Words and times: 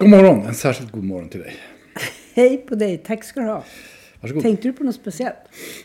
God 0.00 0.08
morgon, 0.08 0.46
en 0.46 0.54
särskilt 0.54 0.92
god 0.92 1.04
morgon 1.04 1.28
till 1.28 1.40
dig. 1.40 1.56
Hej 2.34 2.56
på 2.68 2.74
dig, 2.74 2.98
tack 2.98 3.24
ska 3.24 3.40
du 3.40 3.46
ha. 3.46 3.64
Varsågod. 4.20 4.42
Tänkte 4.42 4.68
du 4.68 4.72
på 4.72 4.84
något 4.84 4.94
speciellt? 4.94 5.36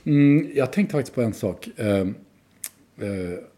Mm, 0.06 0.52
jag 0.56 0.74
tänkte 0.74 0.94
faktiskt 0.94 1.16
på 1.16 1.22
en 1.22 1.34
sak. 1.34 1.68
Eh, 1.78 1.88
eh, 1.98 2.06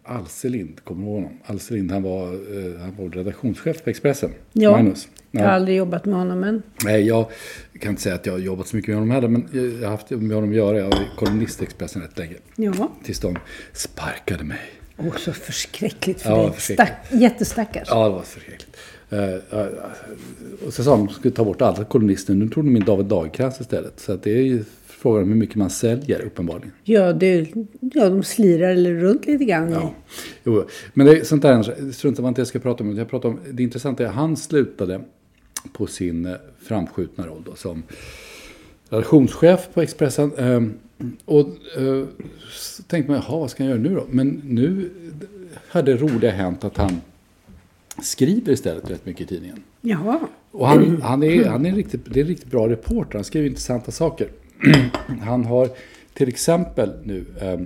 Alse 0.04 0.50
Lind, 0.50 0.84
kommer 0.84 1.02
du 1.02 1.08
ihåg 1.12 1.16
honom? 1.16 1.40
Alse 1.46 1.74
Lind, 1.74 1.92
han 1.92 2.04
var, 2.04 2.24
eh, 2.34 2.80
han 2.82 2.96
var 2.98 3.10
redaktionschef 3.10 3.84
på 3.84 3.90
Expressen. 3.90 4.32
Ja, 4.54 4.72
Magnus. 4.72 5.08
jag 5.32 5.42
har 5.42 5.50
aldrig 5.50 5.78
jobbat 5.78 6.06
med 6.06 6.16
honom 6.16 6.40
men 6.40 6.64
Nej, 6.84 7.02
jag 7.08 7.26
kan 7.80 7.90
inte 7.90 8.02
säga 8.02 8.16
att 8.16 8.26
jag 8.26 8.34
har 8.34 8.40
jobbat 8.40 8.68
så 8.68 8.76
mycket 8.76 8.88
med 8.90 8.96
honom 8.98 9.12
heller, 9.12 9.28
men 9.28 9.50
jag 9.82 9.88
har 9.90 9.92
haft 9.98 10.10
med 10.10 10.32
honom 10.36 10.50
att 10.50 10.56
göra. 10.56 10.78
Jag 10.78 10.86
var 10.86 11.16
kolumnist 11.18 11.62
i 11.62 11.66
Expressen 11.66 12.02
rätt 12.02 12.18
länge. 12.18 12.36
ja. 12.56 12.92
Tills 13.04 13.20
de 13.20 13.38
sparkade 13.74 14.44
mig. 14.44 14.60
Åh, 14.98 15.16
så 15.18 15.34
förskräckligt 15.34 16.22
för 16.22 16.30
Ja, 16.30 16.44
dig. 16.44 16.52
förskräckligt. 16.54 16.88
Stack, 17.10 17.22
jättestackars. 17.22 17.88
Ja, 17.92 18.04
det 18.04 18.10
var 18.16 18.22
förskräckligt. 18.22 18.78
Eh, 19.10 19.34
eh, 19.34 19.68
och 20.66 20.74
så 20.74 20.84
sa 20.84 20.92
de 20.92 21.02
att 21.02 21.08
de 21.10 21.14
skulle 21.14 21.34
ta 21.34 21.44
bort 21.44 21.62
alla 21.62 21.84
kolumnister. 21.84 22.34
Nu 22.34 22.50
tog 22.50 22.66
de 22.66 22.76
in 22.76 22.84
David 22.86 23.06
Dahlkrans 23.06 23.62
istället. 23.62 24.00
Så 24.00 24.12
att 24.12 24.24
det 24.24 24.32
är 24.32 24.42
ju 24.42 24.64
frågan 24.88 25.24
om 25.24 25.30
hur 25.30 25.36
mycket 25.36 25.56
man 25.56 25.70
säljer 25.70 26.22
uppenbarligen. 26.22 26.72
Ja, 26.84 27.14
det, 27.14 27.48
ja, 27.80 28.10
de 28.10 28.24
slirar 28.24 28.76
runt 28.76 29.26
lite 29.28 29.46
grann. 29.46 29.72
Ja. 29.72 29.94
Jo, 30.44 30.64
men 30.94 31.06
det 31.06 31.20
är 31.20 31.24
sånt 31.24 31.42
där, 31.42 31.92
strunt 31.92 32.20
var 32.20 32.30
inte 32.30 32.42
jag 32.42 32.48
ska 32.48 32.60
prata 32.60 32.84
om. 32.84 32.98
Jag 32.98 33.10
pratar 33.10 33.30
om 33.30 33.40
det 33.52 33.64
intressanta 33.64 34.04
är 34.04 34.08
att 34.08 34.16
han 34.16 34.38
slutade 34.38 35.02
på 35.74 35.88
sin 35.88 36.26
eh, 36.26 36.34
framskjutna 36.62 37.28
roll 37.28 37.44
då, 37.46 37.56
som 37.56 37.84
redaktionschef 38.90 39.70
på 39.74 39.82
Expressen. 39.82 40.32
Ehm, 40.38 40.74
Och 41.26 41.48
så 42.52 42.84
tänkte 42.84 43.12
man, 43.12 43.22
jaha, 43.28 43.40
vad 43.40 43.50
ska 43.52 43.64
han 43.64 43.70
göra 43.70 43.82
nu 43.82 43.96
då? 43.96 44.06
Men 44.10 44.42
nu 44.46 44.90
hade 45.68 45.92
det 45.94 45.98
roliga 45.98 46.32
hänt 46.32 46.64
att 46.64 46.78
han 46.78 47.02
skriver 48.02 48.52
istället 48.52 48.90
rätt 48.90 49.06
mycket 49.06 49.22
i 49.22 49.26
tidningen. 49.26 49.64
Jaha. 49.82 50.20
Och 50.52 50.68
han, 50.68 51.02
han, 51.02 51.24
är, 51.24 51.46
han 51.46 51.66
är 51.66 51.70
en 51.70 51.76
riktigt, 51.76 52.02
det 52.06 52.20
är 52.20 52.24
en 52.24 52.30
riktigt 52.30 52.52
bra 52.52 52.70
reporter. 52.70 53.18
Han 53.18 53.24
skriver 53.24 53.48
intressanta 53.48 53.92
saker. 53.92 54.28
Han 55.22 55.46
har 55.46 55.70
till 56.14 56.28
exempel 56.28 56.94
nu 57.04 57.26
eh, 57.42 57.58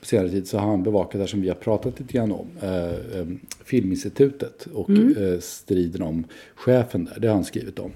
på 0.00 0.06
senare 0.06 0.30
tid 0.30 0.48
så 0.48 0.58
har 0.58 0.70
han 0.70 0.82
bevakat 0.82 1.20
det 1.20 1.26
som 1.26 1.40
vi 1.42 1.48
har 1.48 1.54
pratat 1.54 2.00
lite 2.00 2.12
grann 2.12 2.32
om. 2.32 2.46
Eh, 2.62 2.84
eh, 2.84 3.26
Filminstitutet 3.64 4.66
och 4.72 4.90
eh, 4.90 5.38
striden 5.40 6.02
om 6.02 6.24
chefen 6.54 7.04
där. 7.04 7.20
Det 7.20 7.26
har 7.26 7.34
han 7.34 7.44
skrivit 7.44 7.78
om. 7.78 7.90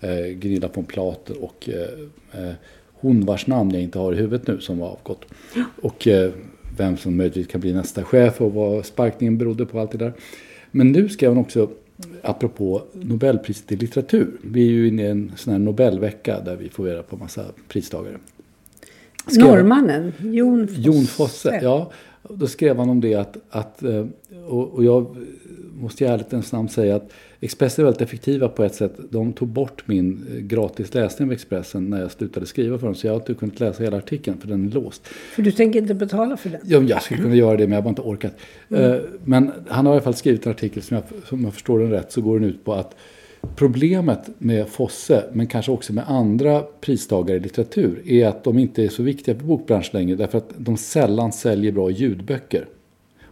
Eh, 0.00 0.26
Gunilla 0.26 0.70
von 0.74 0.84
Plater 0.84 1.44
och 1.44 1.68
eh, 1.68 2.42
eh, 2.42 2.52
hon 2.92 3.24
vars 3.24 3.46
namn 3.46 3.70
jag 3.70 3.82
inte 3.82 3.98
har 3.98 4.12
i 4.12 4.16
huvudet 4.16 4.46
nu 4.46 4.60
som 4.60 4.78
var 4.78 4.88
avgått. 4.88 5.24
Och 5.82 6.08
eh, 6.08 6.32
vem 6.76 6.96
som 6.96 7.16
möjligtvis 7.16 7.46
kan 7.46 7.60
bli 7.60 7.72
nästa 7.72 8.04
chef 8.04 8.40
och 8.40 8.52
vad 8.52 8.86
sparkningen 8.86 9.38
berodde 9.38 9.66
på 9.66 9.80
allt 9.80 9.90
det 9.90 9.98
där. 9.98 10.12
Men 10.70 10.92
nu 10.92 11.08
skrev 11.08 11.30
han 11.30 11.38
också, 11.38 11.70
apropå 12.22 12.82
Nobelpriset 12.92 13.72
i 13.72 13.76
litteratur. 13.76 14.30
Vi 14.42 14.66
är 14.66 14.70
ju 14.70 14.88
inne 14.88 15.02
i 15.02 15.06
en 15.06 15.32
sån 15.36 15.52
här 15.52 15.60
Nobelvecka 15.60 16.40
där 16.40 16.56
vi 16.56 16.68
får 16.68 16.84
reda 16.84 17.02
på 17.02 17.16
massa 17.16 17.44
pristagare. 17.68 18.16
Skrev- 19.26 19.46
Norrmannen, 19.46 20.12
Jon 20.20 20.66
Fosse. 20.68 20.80
Jon 20.80 21.04
Fosse, 21.04 21.60
ja. 21.62 21.92
Då 22.34 22.46
skrev 22.46 22.76
han 22.76 22.90
om 22.90 23.00
det 23.00 23.14
att, 23.14 23.36
att 23.50 23.82
eh, 23.82 24.06
och, 24.48 24.84
jag 24.84 25.16
måste 25.80 26.04
i 26.04 26.06
ärlighetens 26.06 26.52
namn 26.52 26.68
säga 26.68 26.96
att 26.96 27.12
Expressen 27.40 27.82
är 27.82 27.84
väldigt 27.84 28.02
effektiva 28.02 28.48
på 28.48 28.64
ett 28.64 28.74
sätt. 28.74 28.92
De 29.10 29.32
tog 29.32 29.48
bort 29.48 29.82
min 29.86 30.26
eh, 30.30 30.38
gratis 30.38 30.94
läsning 30.94 31.28
av 31.28 31.32
Expressen 31.32 31.90
när 31.90 32.00
jag 32.00 32.10
slutade 32.10 32.46
skriva 32.46 32.78
för 32.78 32.86
dem. 32.86 32.94
Så 32.94 33.06
jag 33.06 33.12
har 33.12 33.20
inte 33.20 33.34
kunnat 33.34 33.60
läsa 33.60 33.82
hela 33.82 33.96
artikeln 33.96 34.38
för 34.38 34.48
den 34.48 34.66
är 34.66 34.72
låst. 34.72 35.06
För 35.06 35.42
du 35.42 35.52
tänker 35.52 35.78
inte 35.78 35.94
betala 35.94 36.36
för 36.36 36.50
den? 36.50 36.60
Ja, 36.64 36.80
jag 36.80 37.02
skulle 37.02 37.22
kunna 37.22 37.34
göra 37.34 37.56
det 37.56 37.62
men 37.66 37.70
jag 37.70 37.76
har 37.76 37.82
bara 37.82 37.88
inte 37.88 38.02
orkat. 38.02 38.34
Eh, 38.68 38.96
Men 39.24 39.50
han 39.68 39.86
har 39.86 39.92
i 39.92 39.96
alla 39.96 40.02
fall 40.04 40.14
skrivit 40.14 40.46
en 40.46 40.52
artikel 40.52 40.82
som 40.82 40.94
jag, 40.96 41.04
som 41.26 41.44
jag 41.44 41.54
förstår 41.54 41.78
den 41.78 41.90
rätt 41.90 42.12
så 42.12 42.20
går 42.20 42.40
den 42.40 42.48
ut 42.48 42.64
på 42.64 42.72
att 42.74 42.96
problemet 43.56 44.30
med 44.38 44.68
Fosse, 44.68 45.24
men 45.32 45.46
kanske 45.46 45.72
också 45.72 45.92
med 45.92 46.04
andra 46.08 46.62
pristagare 46.80 47.36
i 47.36 47.40
litteratur, 47.40 48.02
är 48.06 48.26
att 48.26 48.44
de 48.44 48.58
inte 48.58 48.84
är 48.84 48.88
så 48.88 49.02
viktiga 49.02 49.34
för 49.34 49.44
bokbranschen 49.44 49.90
längre 49.92 50.16
därför 50.16 50.38
att 50.38 50.50
de 50.56 50.76
sällan 50.76 51.32
säljer 51.32 51.72
bra 51.72 51.90
ljudböcker. 51.90 52.66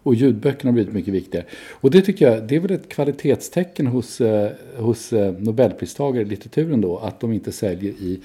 Och 0.02 0.14
ljudböckerna 0.14 0.70
har 0.70 0.72
blivit 0.72 0.92
mycket 0.92 1.14
viktigare. 1.14 1.46
Och 1.70 1.90
det 1.90 2.00
tycker 2.00 2.30
jag, 2.30 2.48
det 2.48 2.56
är 2.56 2.60
väl 2.60 2.70
ett 2.70 2.88
kvalitetstecken 2.88 3.86
hos, 3.86 4.20
eh, 4.20 4.50
hos 4.76 5.12
eh, 5.12 5.32
Nobelpristagare 5.32 6.22
i 6.22 6.26
litteraturen 6.26 6.80
då, 6.80 6.98
att 6.98 7.20
de 7.20 7.32
inte 7.32 7.52
säljer 7.52 7.92
i 7.92 8.20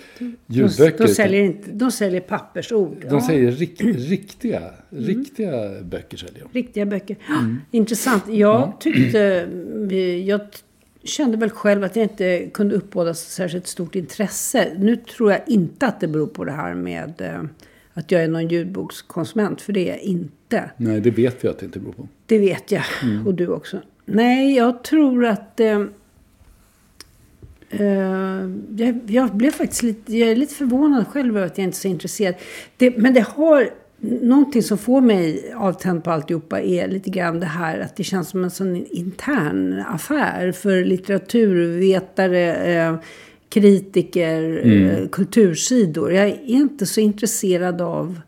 ljudböcker. 0.48 0.98
De, 0.98 1.04
de, 1.08 1.14
säljer 1.14 1.42
inte, 1.42 1.72
de 1.72 1.92
säljer 1.92 2.22
pappersord. 2.22 2.96
de 3.02 3.08
Ja, 3.16 3.22
säger 3.22 3.52
rik, 3.52 3.82
riktiga, 4.10 4.62
riktiga 4.90 5.82
böcker 5.82 6.18
säljer 6.18 6.44
de. 6.44 6.60
Riktiga 6.60 6.86
böcker. 6.86 7.18
Mm. 7.30 7.62
Intressant. 7.72 8.24
Jag 8.30 8.74
tyckte... 8.80 9.48
Jag 10.26 10.42
kände 11.04 11.38
väl 11.38 11.50
själv 11.50 11.84
att 11.84 11.96
jag 11.96 12.04
inte 12.04 12.50
kunde 12.54 12.76
uppbåda 12.76 13.14
särskilt 13.14 13.68
stort 13.68 13.96
intresse. 13.96 14.72
Nu 14.78 14.96
tror 14.96 15.32
jag 15.32 15.42
inte 15.48 15.88
att 15.88 16.00
det 16.00 16.08
beror 16.08 16.28
på 16.28 16.46
det 16.46 16.52
här 16.52 16.74
med 16.74 17.22
eh, 17.22 17.44
att 17.94 18.12
jag 18.12 18.24
är 18.24 18.28
någon 18.28 18.48
ljudbokskonsument. 18.48 19.62
För 19.62 19.74
det 19.74 19.90
är 19.90 19.94
jag 19.94 20.02
inte. 20.02 20.72
Nej, 20.78 21.02
det 21.02 21.12
vet 21.12 21.44
vi 21.44 21.48
att 21.48 21.60
det 21.60 21.66
inte 21.66 21.80
beror 21.80 21.94
på. 21.94 22.08
Det 22.26 22.40
vet 22.40 22.72
jag. 22.72 22.84
Mm. 23.04 23.28
Och 23.28 23.34
du 23.34 23.48
också. 23.48 23.82
Nej, 24.06 24.56
jag 24.56 24.84
tror 24.84 25.26
att... 25.26 25.60
Eh, 25.60 25.82
eh, 27.70 28.50
jag, 28.78 29.00
jag 29.08 29.36
blev 29.36 29.52
faktiskt 29.52 29.84
lite, 29.84 30.18
jag 30.18 30.30
är 30.30 30.36
lite 30.36 30.56
förvånad 30.56 31.08
själv 31.08 31.38
över 31.38 31.48
att 31.48 31.58
jag 31.58 31.66
inte 31.66 31.76
är 31.76 31.80
så 31.80 31.88
intresserad. 31.88 32.36
Det, 32.78 32.98
men 32.98 33.14
det 33.14 33.22
har... 33.28 33.70
Någonting 34.06 34.64
som 34.64 34.78
får 34.78 35.02
mig 35.02 35.54
avtänd 35.56 36.04
på 36.04 36.12
alltihopa 36.12 36.62
är 36.62 36.88
lite 36.88 37.10
grann 37.10 37.40
det 37.40 37.46
här 37.46 37.80
att 37.80 37.96
det 37.96 38.04
känns 38.04 38.30
som 38.30 38.44
en 38.44 38.52
sån 38.52 38.86
intern 38.86 39.84
affär 39.88 40.52
för 40.52 40.86
litteraturvetare, 40.86 42.56
eh, 42.56 42.96
kritiker, 43.50 44.68
eh, 44.68 45.08
kultursidor. 45.08 46.14
Jag 46.14 46.28
är 46.28 46.40
inte 46.46 46.86
så 46.86 47.00
intresserad 47.00 47.82
av 47.82 48.20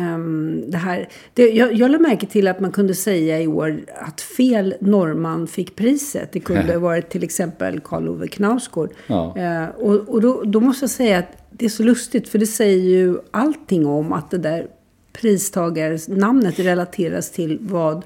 Ehm, 0.00 0.64
det 0.70 0.76
här. 0.76 1.08
Det, 1.34 1.50
jag, 1.50 1.72
jag 1.74 1.90
lade 1.90 2.02
märke 2.02 2.26
till 2.26 2.48
att 2.48 2.60
man 2.60 2.72
kunde 2.72 2.94
säga 2.94 3.40
i 3.40 3.46
år 3.46 3.80
att 4.00 4.20
fel 4.20 4.74
norrman 4.80 5.46
fick 5.46 5.76
priset. 5.76 6.32
Det 6.32 6.40
kunde 6.40 6.72
ha 6.72 6.78
varit 6.78 7.10
till 7.10 7.24
exempel 7.24 7.80
Karl 7.80 8.08
Ove 8.08 8.28
Knausgård. 8.28 8.90
Ja. 9.06 9.36
Eh, 9.38 9.68
och 9.68 10.08
och 10.08 10.20
då, 10.20 10.42
då 10.42 10.60
måste 10.60 10.82
jag 10.82 10.90
säga 10.90 11.18
att 11.18 11.36
det 11.50 11.64
är 11.64 11.68
så 11.68 11.82
lustigt 11.82 12.28
för 12.28 12.38
det 12.38 12.46
säger 12.46 12.78
ju 12.78 13.18
allting 13.30 13.86
om 13.86 14.12
att 14.12 14.30
det 14.30 14.38
där 14.38 14.66
pristagares-namnet 15.12 16.58
relateras 16.58 17.30
till 17.30 17.58
vad 17.60 18.04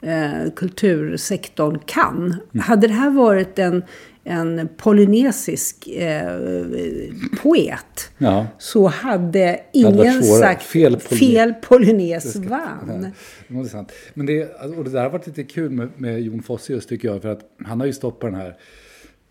eh, 0.00 0.52
kultursektorn 0.56 1.78
kan. 1.86 2.36
Hade 2.60 2.86
det 2.86 2.94
här 2.94 3.10
varit 3.10 3.58
en, 3.58 3.82
en 4.24 4.68
polynesisk 4.76 5.88
eh, 5.88 6.40
poet. 7.42 8.10
Ja. 8.18 8.46
Så 8.58 8.86
hade 8.86 9.60
ingen 9.72 10.22
sagt 10.22 10.62
Fel 10.62 11.00
fel, 11.00 11.54
polynes. 11.62 12.36
vann. 12.36 13.12
Ja, 13.48 13.56
det 13.62 13.68
sant. 13.68 13.92
Men 14.14 14.26
det, 14.26 14.44
och 14.76 14.84
det 14.84 14.90
där 14.90 15.02
har 15.02 15.10
varit 15.10 15.26
lite 15.26 15.44
kul 15.44 15.70
med, 15.70 15.88
med 15.96 16.20
Jon 16.20 16.42
Fosse 16.42 16.72
just 16.72 16.88
tycker 16.88 17.08
jag. 17.08 17.22
För 17.22 17.28
att 17.28 17.40
han 17.64 17.80
har 17.80 17.86
ju 17.86 17.92
stått 17.92 18.18
på 18.18 18.26
den 18.26 18.34
här 18.34 18.56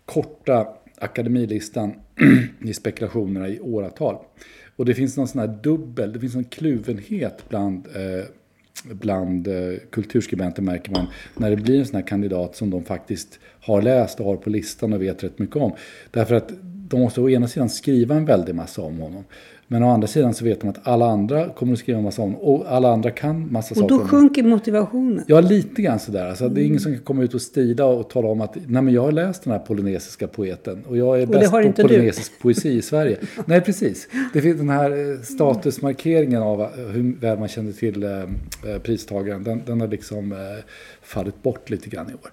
korta 0.04 0.66
akademilistan 1.00 1.94
i 2.64 2.74
spekulationerna 2.74 3.48
i 3.48 3.60
åratal. 3.60 4.16
Och 4.76 4.84
det 4.84 4.94
finns 4.94 5.16
någon 5.16 5.28
sån 5.28 5.40
här 5.40 5.58
dubbel, 5.62 6.12
det 6.12 6.20
finns 6.20 6.34
en 6.34 6.44
kluvenhet 6.44 7.48
bland, 7.48 7.86
eh, 7.86 8.24
bland 8.84 9.48
eh, 9.48 9.78
kulturskribenter 9.90 10.62
märker 10.62 10.92
man. 10.92 11.06
När 11.36 11.50
det 11.50 11.56
blir 11.56 11.78
en 11.78 11.86
sån 11.86 11.96
här 11.96 12.06
kandidat 12.06 12.56
som 12.56 12.70
de 12.70 12.84
faktiskt 12.84 13.38
har 13.60 13.82
läst 13.82 14.20
och 14.20 14.26
har 14.26 14.36
på 14.36 14.50
listan 14.50 14.92
och 14.92 15.02
vet 15.02 15.24
rätt 15.24 15.38
mycket 15.38 15.56
om. 15.56 15.72
Därför 16.10 16.34
att 16.34 16.52
de 16.62 17.00
måste 17.00 17.20
å 17.20 17.30
ena 17.30 17.48
sidan 17.48 17.68
skriva 17.68 18.14
en 18.14 18.24
väldig 18.24 18.54
massa 18.54 18.82
om 18.82 18.98
honom. 18.98 19.24
Men 19.72 19.82
å 19.82 19.88
andra 19.90 20.08
sidan 20.08 20.34
så 20.34 20.44
vet 20.44 20.60
de 20.60 20.70
att 20.70 20.78
alla 20.82 21.06
andra 21.06 21.48
kommer 21.48 21.72
att 21.72 21.78
skriva 21.78 21.98
en 21.98 22.04
massa 22.04 22.22
om. 22.22 22.34
Och 22.36 22.64
alla 22.72 22.92
andra 22.92 23.10
kan 23.10 23.52
massa 23.52 23.72
Och 23.72 23.76
saker 23.76 23.88
då 23.88 23.94
om 23.94 24.00
honom. 24.00 24.08
sjunker 24.10 24.42
motivationen. 24.42 25.24
Ja, 25.26 25.40
lite 25.40 25.82
grann 25.82 25.98
sådär. 25.98 26.26
Alltså, 26.26 26.44
Det 26.48 26.60
är 26.60 26.62
Mm. 26.62 26.66
ingen 26.66 26.80
som 26.80 26.92
kan 26.94 27.02
komma 27.02 27.22
ut 27.22 27.34
och 27.34 27.42
strida 27.42 27.84
och 27.84 28.10
tala 28.10 28.28
om 28.28 28.40
att 28.40 28.54
Nej, 28.66 28.82
men 28.82 28.94
jag 28.94 29.02
har 29.02 29.12
läst 29.12 29.44
den 29.44 29.52
här 29.52 29.58
polynesiska 29.60 30.26
poeten 30.28 30.84
och 30.88 30.96
jag 30.96 31.16
är 31.22 31.26
det 31.26 31.32
bäst 31.38 31.50
på 31.50 31.60
inte 31.62 31.82
du. 31.82 31.88
polynesisk 31.88 32.32
poesi 32.42 32.68
i 32.70 32.82
Sverige. 32.82 33.16
Nej, 33.46 33.60
precis. 33.60 34.08
Det 34.32 34.40
finns 34.42 34.56
den 34.56 34.68
här 34.68 34.90
eh, 34.90 35.20
statusmarkeringen 35.22 36.42
av 36.42 36.60
eh, 36.60 36.68
hur 36.92 37.20
väl 37.20 37.38
man 37.38 37.48
känner 37.48 37.72
till 37.72 38.02
eh, 38.02 38.78
pristagaren. 38.82 39.44
Den, 39.44 39.62
den 39.66 39.80
har 39.80 39.88
liksom 39.88 40.32
eh, 40.32 40.38
fallit 41.02 41.42
bort 41.42 41.70
lite 41.70 41.88
grann 41.88 42.06
i 42.10 42.14
år. 42.14 42.30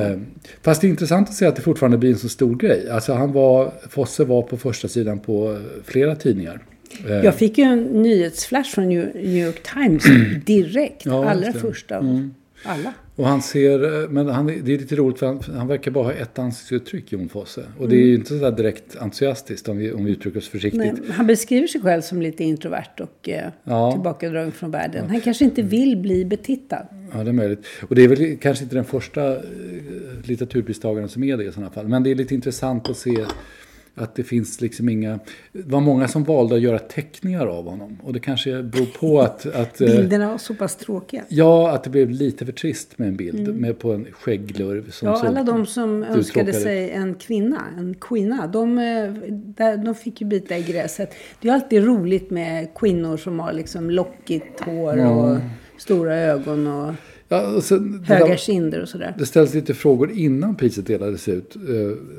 Eh, 0.00 0.16
fast 0.62 0.80
det 0.80 0.86
är 0.86 0.88
intressant 0.88 1.28
att 1.28 1.34
se 1.34 1.46
att 1.46 1.56
det 1.56 1.62
fortfarande 1.62 1.98
blir 1.98 2.10
en 2.10 2.18
så 2.18 2.28
stor 2.28 2.54
grej. 2.56 2.90
Alltså 2.90 3.12
han 3.12 3.32
var, 3.32 3.72
Fosse 3.88 4.24
var 4.24 4.42
på 4.42 4.56
första 4.56 4.88
sidan 4.88 5.18
på 5.18 5.58
flera 5.84 6.16
tidningar. 6.16 6.62
Eh, 7.08 7.12
Jag 7.24 7.34
fick 7.34 7.58
ju 7.58 7.64
en 7.64 7.82
nyhetsflash 7.82 8.64
från 8.70 8.88
New 8.88 9.16
York 9.16 9.62
Times 9.74 10.04
direkt. 10.44 11.06
Ja, 11.06 11.30
allra 11.30 11.52
första 11.52 11.98
av 11.98 12.30
alla. 12.64 12.92
Och 13.16 13.26
han 13.26 13.42
ser, 13.42 14.02
eh, 14.02 14.08
men 14.08 14.28
han, 14.28 14.46
det 14.46 14.52
är 14.74 14.78
lite 14.78 14.96
roligt 14.96 15.18
för 15.18 15.26
han, 15.26 15.40
han 15.56 15.66
verkar 15.68 15.90
bara 15.90 16.04
ha 16.04 16.12
ett 16.12 16.38
ansiktsuttryck, 16.38 17.12
Jon 17.12 17.28
Fosse. 17.28 17.62
Och 17.78 17.88
det 17.88 17.96
är 17.96 18.00
ju 18.06 18.14
inte 18.14 18.28
sådär 18.28 18.50
direkt 18.52 18.96
entusiastiskt 18.96 19.68
om 19.68 19.78
vi, 19.78 19.92
om 19.92 20.04
vi 20.04 20.10
uttrycker 20.10 20.38
oss 20.38 20.48
försiktigt. 20.48 20.80
Nej, 20.80 20.94
han 21.10 21.26
beskriver 21.26 21.66
sig 21.66 21.80
själv 21.80 22.00
som 22.02 22.22
lite 22.22 22.44
introvert 22.44 23.00
och 23.00 23.28
eh, 23.28 23.48
Ja. 23.64 23.92
tillbakadragen 23.92 24.52
från 24.52 24.70
världen. 24.70 25.10
Han 25.10 25.20
kanske 25.20 25.44
inte 25.44 25.62
vill 25.62 25.96
bli 25.96 26.24
betittad. 26.24 26.86
Ja, 27.14 27.24
det 27.24 27.30
är 27.30 27.32
möjligt. 27.32 27.66
Och 27.88 27.94
det 27.94 28.04
är 28.04 28.08
väl 28.08 28.36
kanske 28.36 28.64
inte 28.64 28.76
den 28.76 28.84
första 28.84 29.36
eh, 29.36 29.40
litteraturpristagaren 30.24 31.08
som 31.08 31.24
är 31.24 31.36
det 31.36 31.44
i 31.44 31.52
sådana 31.52 31.70
fall. 31.70 31.88
Men 31.88 32.02
det 32.02 32.10
är 32.10 32.14
lite 32.14 32.34
intressant 32.34 32.88
att 32.88 32.96
se 32.96 33.24
att 33.98 34.14
det 34.14 34.24
finns 34.24 34.60
liksom 34.60 34.88
inga... 34.88 35.18
Det 35.52 35.72
var 35.72 35.80
många 35.80 36.08
som 36.08 36.24
valde 36.24 36.54
att 36.54 36.60
göra 36.60 36.78
teckningar 36.78 37.46
av 37.46 37.64
honom. 37.64 37.98
Och 38.02 38.12
det 38.12 38.20
kanske 38.20 38.62
beror 38.62 38.86
på 38.86 39.20
att... 39.20 39.46
att 39.46 39.80
eh, 39.80 39.86
Bilderna 39.86 40.30
var 40.30 40.38
så 40.38 40.54
pass 40.54 40.76
tråkiga. 40.76 41.24
Ja, 41.28 41.70
att 41.70 41.84
det 41.84 41.90
blev 41.90 42.10
lite 42.10 42.46
för 42.46 42.52
trist 42.52 42.98
med 42.98 43.08
en 43.08 43.16
bild. 43.16 43.54
Med 43.54 43.78
på 43.78 43.92
en 43.92 44.06
skägglurv. 44.12 44.90
Som 44.90 45.08
Ja, 45.08 45.26
alla 45.26 45.42
de 45.42 45.66
som 45.66 46.02
önskade 46.02 46.52
sig 46.52 46.90
en 46.90 47.14
kvinna, 47.14 47.62
en 47.78 47.94
kvinna, 47.94 48.46
de, 48.46 48.78
eh, 48.78 49.84
de 49.84 49.94
fick 49.94 50.20
ju 50.20 50.26
bita 50.26 50.58
i 50.58 50.62
gräset. 50.62 51.14
Det 51.40 51.48
är 51.48 51.52
alltid 51.52 51.84
roligt 51.84 52.30
med 52.30 52.68
kvinnor 52.74 53.16
som 53.16 53.40
har 53.40 53.52
liksom 53.52 53.90
lockigt 53.90 54.60
hår 54.60 55.06
och 55.06 55.36
stora 55.78 56.16
ögon 56.16 56.66
och 56.66 56.94
Ja, 57.28 57.54
och 57.56 57.64
sen, 57.64 58.04
höga 58.06 58.26
var- 58.26 58.36
kinder 58.36 58.82
och 58.82 58.88
sådär. 58.88 59.14
Det 59.18 59.26
ställs 59.26 59.54
lite 59.54 59.74
frågor 59.74 60.10
innan 60.12 60.54
priset 60.56 60.86
delades 60.86 61.28
ut. 61.28 61.56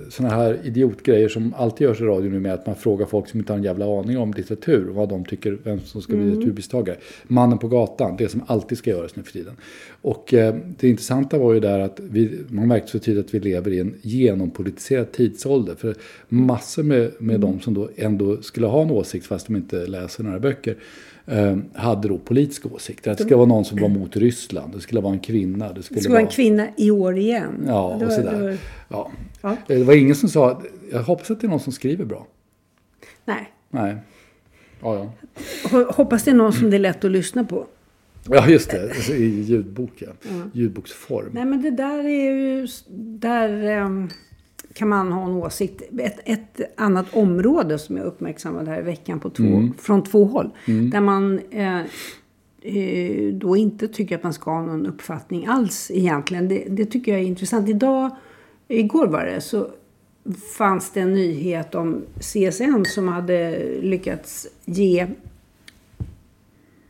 Sådana 0.09 0.35
här 0.35 0.59
idiotgrejer 0.63 1.29
som 1.29 1.53
alltid 1.57 1.87
görs 1.87 2.01
i 2.01 2.03
radio 2.03 2.29
nu 2.29 2.39
med 2.39 2.53
att 2.53 2.65
man 2.65 2.75
frågar 2.75 3.05
folk 3.05 3.29
som 3.29 3.39
inte 3.39 3.53
har 3.53 3.57
en 3.57 3.63
jävla 3.63 3.99
aning 3.99 4.17
om 4.17 4.33
litteratur. 4.33 4.85
Vad 4.89 5.09
de 5.09 5.25
tycker, 5.25 5.57
vem 5.63 5.79
som 5.79 6.01
ska 6.01 6.13
bli 6.13 6.21
Mm. 6.21 6.29
litteraturpristagare. 6.29 6.97
Mannen 7.27 7.57
på 7.57 7.67
gatan, 7.67 8.15
det 8.17 8.29
som 8.29 8.41
alltid 8.47 8.77
ska 8.77 8.89
göras 8.89 9.15
nu 9.15 9.23
för 9.23 9.31
tiden. 9.31 9.53
Och 10.01 10.33
eh, 10.33 10.55
det 10.79 10.89
intressanta 10.89 11.37
var 11.37 11.53
ju 11.53 11.59
där 11.59 11.79
att 11.79 11.99
vi, 12.09 12.39
man 12.49 12.67
märkte 12.67 12.91
så 12.91 12.99
tydligt 12.99 13.25
att 13.25 13.33
vi 13.33 13.39
lever 13.39 13.71
i 13.71 13.79
en 13.79 13.93
genompolitiserad 14.01 15.11
tidsålder. 15.11 15.75
För 15.75 15.95
massor 16.29 16.83
med, 16.83 16.97
Mm. 16.99 17.11
med 17.19 17.39
de 17.39 17.59
som 17.59 17.73
då 17.73 17.89
ändå 17.95 18.41
skulle 18.41 18.67
ha 18.67 18.81
en 18.81 18.91
åsikt 18.91 19.25
fast 19.25 19.47
de 19.47 19.55
inte 19.55 19.85
läser 19.87 20.23
några 20.23 20.39
böcker. 20.39 20.75
Eh, 21.27 21.57
hade 21.73 22.07
då 22.07 22.17
politiska 22.17 22.69
åsikter. 22.69 23.11
Att 23.11 23.17
det 23.17 23.23
ska 23.23 23.37
vara 23.37 23.45
någon 23.47 23.65
som 23.65 23.81
var 23.81 23.89
mot 23.89 24.15
Ryssland. 24.17 24.73
Det 24.73 24.81
skulle 24.81 25.01
vara 25.01 25.13
en 25.13 25.19
kvinna. 25.19 25.73
Det 25.73 25.83
skulle, 25.83 25.97
Det 25.97 26.03
ska 26.03 26.11
vara 26.13 26.21
en 26.21 26.27
kvinna 26.27 26.67
i 26.77 26.91
år 26.91 27.17
igen. 27.17 27.63
Ja, 27.67 27.95
Det 27.99 28.05
och 28.05 28.11
var- 28.11 28.17
sådär. 28.17 28.41
var- 28.41 28.57
Ja. 28.89 29.11
Ja. 29.41 29.55
Det 29.67 29.83
var 29.83 29.93
ingen 29.93 30.15
som 30.15 30.29
sa, 30.29 30.61
jag 30.91 31.03
hoppas 31.03 31.31
att 31.31 31.41
det 31.41 31.47
är 31.47 31.49
någon 31.49 31.59
som 31.59 31.73
skriver 31.73 32.05
bra. 32.05 32.27
Nej. 33.25 33.51
Nej. 33.69 33.95
Ja, 34.81 34.95
ja. 34.95 35.11
Ho- 35.69 35.91
Hoppas 35.93 36.23
det 36.23 36.31
är 36.31 36.35
någon 36.35 36.53
som 36.53 36.69
det 36.69 36.77
är 36.77 36.79
lätt 36.79 37.05
att 37.05 37.11
lyssna 37.11 37.43
på. 37.43 37.65
Ja, 38.29 38.49
just 38.49 38.71
det. 38.71 38.81
Alltså, 38.83 39.13
I 39.13 39.41
ljudboken. 39.41 40.09
Ljudboksform. 40.53 41.29
Nej, 41.31 41.45
men 41.45 41.61
det 41.61 41.71
där 41.71 41.99
är 41.99 42.31
ju... 42.31 42.67
Där 43.19 43.63
ehm, 43.63 44.09
kan 44.77 44.87
man 44.89 45.11
ha 45.11 45.25
en 45.25 45.31
åsikt. 45.31 45.81
Ett, 45.99 46.19
ett 46.25 46.61
annat 46.79 47.05
område 47.13 47.79
som 47.79 47.97
jag 47.97 48.05
uppmärksammade 48.05 48.71
här 48.71 48.79
i 48.79 48.83
veckan 48.83 49.19
på 49.19 49.29
två, 49.29 49.43
Mm. 49.43 49.73
från 49.77 50.03
två 50.03 50.25
håll. 50.25 50.49
Där 50.65 51.01
man 51.01 51.39
eh, 51.51 51.79
eh, 52.61 53.33
då 53.33 53.57
inte 53.57 53.87
tycker 53.87 54.15
att 54.15 54.23
man 54.23 54.33
ska 54.33 54.51
ha 54.51 54.61
någon 54.61 54.85
uppfattning 54.85 55.45
alls 55.45 55.91
egentligen. 55.93 56.47
Det, 56.47 56.65
det 56.69 56.85
tycker 56.85 57.11
jag 57.11 57.21
är 57.21 57.25
intressant. 57.25 57.69
Idag, 57.69 58.09
igår 58.67 59.07
var 59.07 59.25
det, 59.25 59.41
så 59.41 59.67
fanns 60.57 60.91
det 60.91 60.99
en 60.99 61.13
nyhet 61.13 61.75
om 61.75 62.01
CSN 62.19 62.85
som 62.85 63.07
hade 63.07 63.59
lyckats 63.81 64.47
ge 64.65 65.07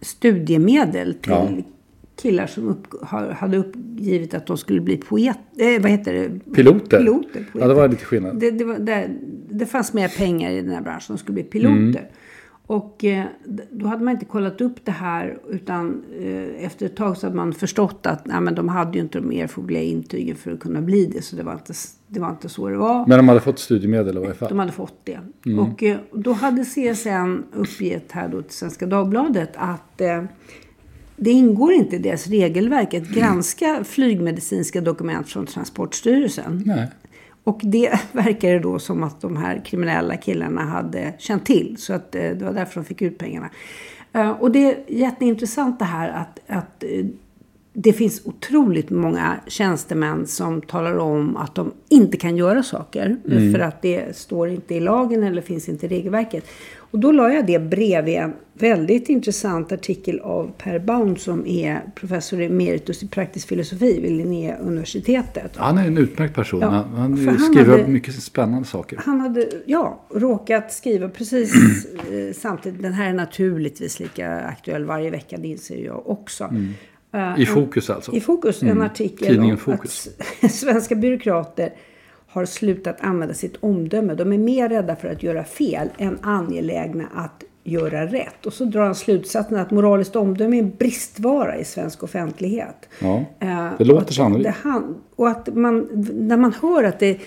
studiemedel 0.01 1.13
till 1.13 1.31
Ja. 1.31 1.49
Killar 2.21 2.47
som 2.47 2.67
upp, 2.67 3.01
ha- 3.01 3.31
hade 3.33 3.57
uppgivit 3.57 4.33
att 4.33 4.45
de 4.45 4.57
skulle 4.57 4.81
bli 4.81 4.97
poet, 4.97 5.37
eh, 5.57 5.81
vad 5.81 5.91
heter 5.91 6.13
det? 6.13 6.53
Piloter. 6.53 6.97
Piloter. 6.97 7.45
Ja, 7.53 7.67
det 7.67 7.73
var 7.73 7.87
lite 7.87 8.05
skillnad. 8.05 8.39
Det, 8.39 8.51
det, 8.51 8.63
var, 8.63 8.79
det, 8.79 9.09
det 9.49 9.65
fanns 9.65 9.93
mer 9.93 10.07
pengar 10.07 10.51
i 10.51 10.61
den 10.61 10.71
här 10.71 10.81
branschen. 10.81 11.15
De 11.15 11.17
skulle 11.17 11.33
bli 11.33 11.43
piloter. 11.43 11.99
Mm. 11.99 12.05
Och 12.67 13.05
eh, 13.05 13.25
då 13.71 13.87
hade 13.87 14.03
man 14.03 14.13
inte 14.13 14.25
kollat 14.25 14.61
upp 14.61 14.85
det 14.85 14.91
här. 14.91 15.37
Utan 15.49 16.03
eh, 16.21 16.65
efter 16.65 16.85
ett 16.85 16.95
tag 16.95 17.17
så 17.17 17.25
hade 17.25 17.35
man 17.35 17.53
förstått 17.53 18.05
att 18.05 18.25
nej, 18.25 18.41
men 18.41 18.55
de 18.55 18.69
hade 18.69 18.97
ju 18.97 19.03
inte 19.03 19.19
de 19.19 19.31
erforderliga 19.31 19.83
intygen 19.83 20.35
för 20.35 20.51
att 20.51 20.59
kunna 20.59 20.81
bli 20.81 21.05
det. 21.05 21.21
Så 21.21 21.35
det 21.35 21.43
var 21.43 21.53
inte, 21.53 21.73
det 22.07 22.19
var 22.19 22.29
inte 22.29 22.49
så 22.49 22.69
det 22.69 22.77
var. 22.77 23.07
Men 23.07 23.17
de 23.17 23.27
hade 23.27 23.39
fått 23.39 23.59
studiemedel 23.59 24.17
i 24.17 24.19
varje 24.19 24.33
fall. 24.33 24.49
De 24.49 24.59
hade 24.59 24.71
fått 24.71 24.99
det. 25.03 25.19
Mm. 25.45 25.59
Och 25.59 25.83
eh, 25.83 25.97
då 26.11 26.31
hade 26.31 26.63
CSN 26.65 27.43
uppgett 27.53 28.11
här 28.11 28.27
då 28.27 28.41
till 28.41 28.53
Svenska 28.57 28.85
Dagbladet 28.85 29.51
att 29.55 30.01
eh, 30.01 30.23
det 31.18 31.31
ingår 31.31 31.74
inte 31.74 31.95
i 31.95 32.00
deras 32.00 32.28
regelverk 32.28 32.94
att 32.94 33.07
granska 33.07 33.83
flygmedicinska 33.83 34.81
dokument 34.81 35.30
från 35.30 35.45
Transportstyrelsen. 35.45 36.64
Nej. 36.66 36.88
Och 37.44 37.59
det 37.64 38.00
verkar 38.12 38.54
det 38.54 38.59
då 38.59 38.80
som 38.80 39.04
att 39.04 39.21
de 39.21 39.38
här 39.38 39.62
kriminella 39.66 40.18
killarna 40.18 40.62
hade 40.62 41.14
känt 41.19 41.45
till. 41.45 41.76
Så 41.80 41.94
att 41.94 42.16
eh, 42.16 42.21
det 42.21 42.45
var 42.45 42.54
därför 42.54 42.81
de 42.81 42.86
fick 42.86 43.02
ut 43.02 43.18
pengarna. 43.18 43.50
Eh, 44.14 44.30
Och 44.30 44.52
det 44.52 44.66
är 44.66 44.78
jätteintressant 44.88 45.80
det 45.80 45.86
här 45.86 46.09
att, 46.09 46.40
att 46.47 46.83
eh, 46.83 47.06
det 47.74 47.94
finns 47.94 48.21
otroligt 48.26 48.90
många 48.90 49.36
tjänstemän 49.47 50.28
som 50.28 50.62
talar 50.62 50.97
om 50.97 51.38
att 51.38 51.56
de 51.56 51.71
inte 51.90 52.18
kan 52.18 52.38
göra 52.38 52.64
saker. 52.64 53.18
För 53.54 53.59
att 53.59 53.81
det 53.81 54.18
står 54.18 54.50
inte 54.50 54.76
i 54.76 54.80
lagen 54.80 55.24
eller 55.24 55.42
finns 55.42 55.69
inte 55.69 55.86
i 55.86 55.90
regelverket. 55.90 56.45
Och 56.91 56.99
då 56.99 57.11
la 57.11 57.33
jag 57.33 57.45
det 57.47 57.59
bredvid 57.59 58.15
en 58.15 58.33
väldigt 58.53 59.09
intressant 59.09 59.71
artikel 59.71 60.19
av 60.19 60.51
Per 60.57 60.79
Baum 60.79 61.15
som 61.15 61.47
är 61.47 61.81
professor 61.95 62.41
emeritus 62.41 63.03
i 63.03 63.07
praktisk 63.07 63.47
filosofi 63.47 63.99
vid 64.01 64.11
Linnéuniversitetet. 64.11 65.51
Han 65.56 65.77
är 65.77 65.87
en 65.87 65.97
utmärkt 65.97 66.35
person. 66.35 66.59
Ja, 66.61 66.67
han 66.95 67.17
för 67.17 67.25
han 67.25 67.39
skriver 67.39 67.77
hade- 67.77 67.87
mycket 67.87 68.13
spännande 68.23 68.67
saker. 68.67 68.99
Han 69.06 69.19
hade, 69.19 69.49
ja, 69.65 70.06
råkat 70.13 70.73
skriva 70.73 71.09
precis 71.09 71.53
eh, 71.95 72.33
samtidigt. 72.33 72.81
Den 72.81 72.94
här 72.94 73.09
är 73.09 73.13
naturligtvis 73.13 73.99
lika 73.99 74.39
aktuell 74.39 74.85
varje 74.85 75.09
vecka, 75.09 75.37
det 75.37 75.47
inser 75.47 75.77
jag 75.85 76.09
också. 76.09 76.44
Eh, 76.44 76.49
Mm. 77.13 77.41
I 77.41 77.45
fokus 77.45 77.89
alltså. 77.89 78.11
I 78.13 78.21
Fokus, 78.21 78.63
en 78.63 78.81
artikel 78.81 79.27
Tidningen 79.27 79.51
om 79.56 79.57
Fokus. 79.57 80.07
att 80.44 80.51
svenska 80.51 80.95
byråkrater 80.95 81.73
har 82.37 82.45
slutat 82.45 82.97
använda 83.01 83.33
sitt 83.33 83.56
omdöme. 83.59 84.13
De 84.15 84.33
är 84.33 84.37
mer 84.37 84.69
rädda 84.69 84.95
för 84.95 85.07
att 85.07 85.23
göra 85.23 85.44
fel 85.44 85.89
än 85.97 86.17
angelägna 86.21 87.03
att 87.15 87.44
göra 87.63 88.06
rätt. 88.06 88.45
Och 88.45 88.53
så 88.53 88.65
drar 88.65 88.85
han 88.85 88.95
slutsatsen 88.95 89.57
att 89.57 89.71
moraliskt 89.71 90.15
omdöme 90.15 90.57
är 90.57 90.63
en 90.63 90.75
bristvara 90.77 91.57
i 91.57 91.63
svensk 91.63 92.03
offentlighet. 92.03 92.89
Ja, 92.99 93.25
Eh, 93.39 93.71
det 93.77 93.83
låter 93.83 94.01
att 94.01 94.13
sannolikt. 94.13 94.57
Och 95.15 95.29
att 95.29 95.56
man, 95.56 95.87
när 96.13 96.37
man 96.37 96.53
hör 96.61 96.83
att 96.83 96.99
det, 96.99 97.19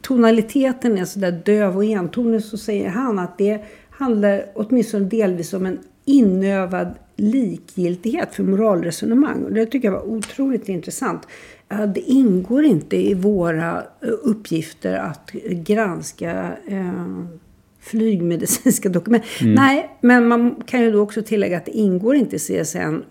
tonaliteten 0.00 0.98
är 0.98 1.04
sådär 1.04 1.42
döv 1.44 1.76
och 1.76 1.84
entonig 1.84 2.44
så 2.44 2.58
säger 2.58 2.88
han 2.88 3.18
att 3.18 3.38
det 3.38 3.64
handlar 3.90 4.44
åtminstone 4.54 5.04
delvis 5.04 5.54
om 5.54 5.66
en 5.66 5.78
inövad 6.04 6.94
likgiltighet 7.16 8.34
för 8.34 8.42
moralresonemang. 8.42 9.44
Och 9.44 9.52
det 9.52 9.66
tycker 9.66 9.88
jag 9.88 9.92
var 9.92 10.08
otroligt 10.08 10.68
intressant. 10.68 11.26
Det 11.68 12.00
ingår 12.00 12.64
inte 12.64 12.96
i 12.96 13.14
våra 13.14 13.82
uppgifter 14.22 14.94
att 14.94 15.30
granska 15.50 16.56
eh, 16.66 17.24
flygmedicinska 17.80 18.88
dokument. 18.98 19.24
Mm. 19.40 19.54
Nej, 19.54 19.90
men 20.00 20.28
man 20.28 20.62
kan 20.66 20.80
ju 20.82 20.92
då 20.92 21.00
också 21.00 21.22
tillägga 21.22 21.56
att 21.56 21.66
det 21.66 21.76
ingår 21.76 22.16
inte 22.16 22.36
i 22.36 22.38
CSN 22.38 23.02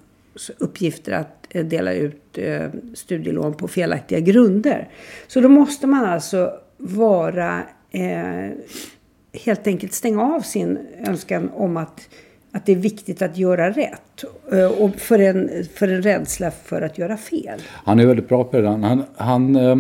uppgifter 0.58 1.12
att 1.12 1.48
eh, 1.50 1.66
dela 1.66 1.94
ut 1.94 2.38
eh, 2.38 2.70
studielån 2.94 3.54
på 3.54 3.68
felaktiga 3.68 4.20
grunder. 4.20 4.90
Så 5.28 5.42
då 5.42 5.50
måste 5.50 5.88
man 5.88 6.06
alltså 6.06 6.54
vara 6.78 7.64
eh, 7.92 8.52
helt 9.34 9.68
enkelt 9.68 9.94
stänga 9.94 10.22
av 10.22 10.42
sin 10.42 10.78
önskan 11.08 11.50
om 11.54 11.78
att, 11.78 12.10
att 12.58 12.66
det 12.66 12.72
är 12.72 12.76
viktigt 12.76 13.22
att 13.22 13.38
göra 13.38 13.72
rätt. 13.72 14.24
Eh, 14.52 14.66
och 14.66 14.96
för 14.96 15.20
en, 15.20 15.66
för 15.74 15.88
en 15.88 16.02
rädsla 16.02 16.52
för 16.52 16.82
att 16.82 16.98
göra 16.98 17.18
fel. 17.18 17.60
Han 17.68 18.00
är 18.00 18.06
väldigt 18.06 18.30
bra 18.30 18.44
på 18.44 18.62
det. 18.62 18.68
Han, 18.68 19.04
han, 19.16 19.56
eh, 19.56 19.78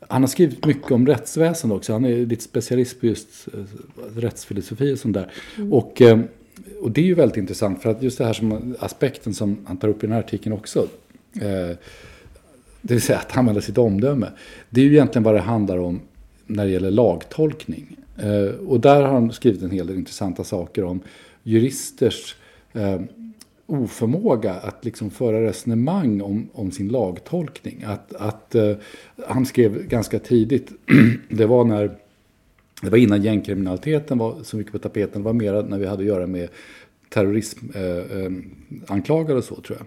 han 0.00 0.22
har 0.22 0.28
skrivit 0.28 0.66
mycket 0.66 0.90
om 0.90 1.06
rättsväsende 1.06 1.74
också. 1.74 1.92
Han 1.92 2.04
är 2.04 2.26
lite 2.26 2.42
specialist 2.42 3.00
på 3.00 3.06
just 3.06 3.48
eh, 3.54 4.20
rättsfilosofi 4.20 4.94
och 4.94 4.98
sånt 4.98 5.14
där. 5.14 5.32
Mm. 5.56 5.72
Och, 5.72 6.02
och 6.82 6.90
det 6.90 7.00
är 7.00 7.04
ju 7.04 7.14
väldigt 7.14 7.36
intressant 7.36 7.82
för 7.82 7.90
att 7.90 8.02
just 8.02 8.18
det 8.18 8.24
här 8.24 8.32
som 8.32 8.76
aspekten 8.78 9.34
som 9.34 9.58
han 9.66 9.76
tar 9.76 9.88
upp 9.88 10.04
i 10.04 10.06
den 10.06 10.12
här 10.12 10.20
artikeln 10.20 10.52
också. 10.52 10.86
det 12.80 12.94
vill 12.94 13.02
säga 13.02 13.18
att 13.18 13.36
använda 13.36 13.60
sitt 13.60 13.78
omdöme. 13.78 14.26
Det 14.70 14.80
är 14.80 14.84
ju 14.84 14.92
egentligen 14.92 15.22
vad 15.22 15.34
det 15.34 15.40
handlar 15.40 15.78
om 15.78 16.00
när 16.46 16.64
det 16.64 16.70
gäller 16.70 16.90
lagtolkning. 16.90 17.96
Och 18.66 18.80
där 18.80 19.02
har 19.02 19.12
han 19.12 19.32
skrivit 19.32 19.62
en 19.62 19.70
hel 19.70 19.86
del 19.86 19.96
intressanta 19.96 20.44
saker 20.44 20.84
om 20.84 21.00
juristers 21.44 22.36
eh, 22.72 23.00
oförmåga 23.66 24.54
att 24.54 24.84
liksom 24.84 25.10
föra 25.10 25.42
resonemang 25.42 26.20
om, 26.20 26.48
om 26.52 26.70
sin 26.70 26.88
lagtolkning. 26.88 27.84
Att, 27.86 28.14
att 28.14 28.54
eh, 28.54 28.72
han 29.26 29.46
skrev 29.46 29.86
ganska 29.88 30.18
tidigt, 30.18 30.72
det 31.28 31.46
var 31.46 31.64
när 31.64 31.90
det 32.82 32.90
var 32.90 32.98
innan 32.98 33.22
gängkriminaliteten 33.22 34.18
var 34.18 34.42
så 34.42 34.56
mycket 34.56 34.72
på 34.72 34.78
tapeten, 34.78 35.22
det 35.22 35.24
var 35.24 35.32
mer 35.32 35.62
när 35.62 35.78
vi 35.78 35.86
hade 35.86 36.02
att 36.02 36.08
göra 36.08 36.26
med 36.26 36.48
terrorismanklagade 37.14 39.32
eh, 39.32 39.38
och 39.38 39.44
så 39.44 39.54
tror 39.54 39.78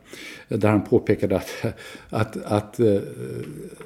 jag. 0.48 0.60
Där 0.60 0.70
han 0.70 0.84
påpekade 0.84 1.36
att, 1.36 1.66
att, 2.10 2.38
att 2.46 2.80
eh, 2.80 3.00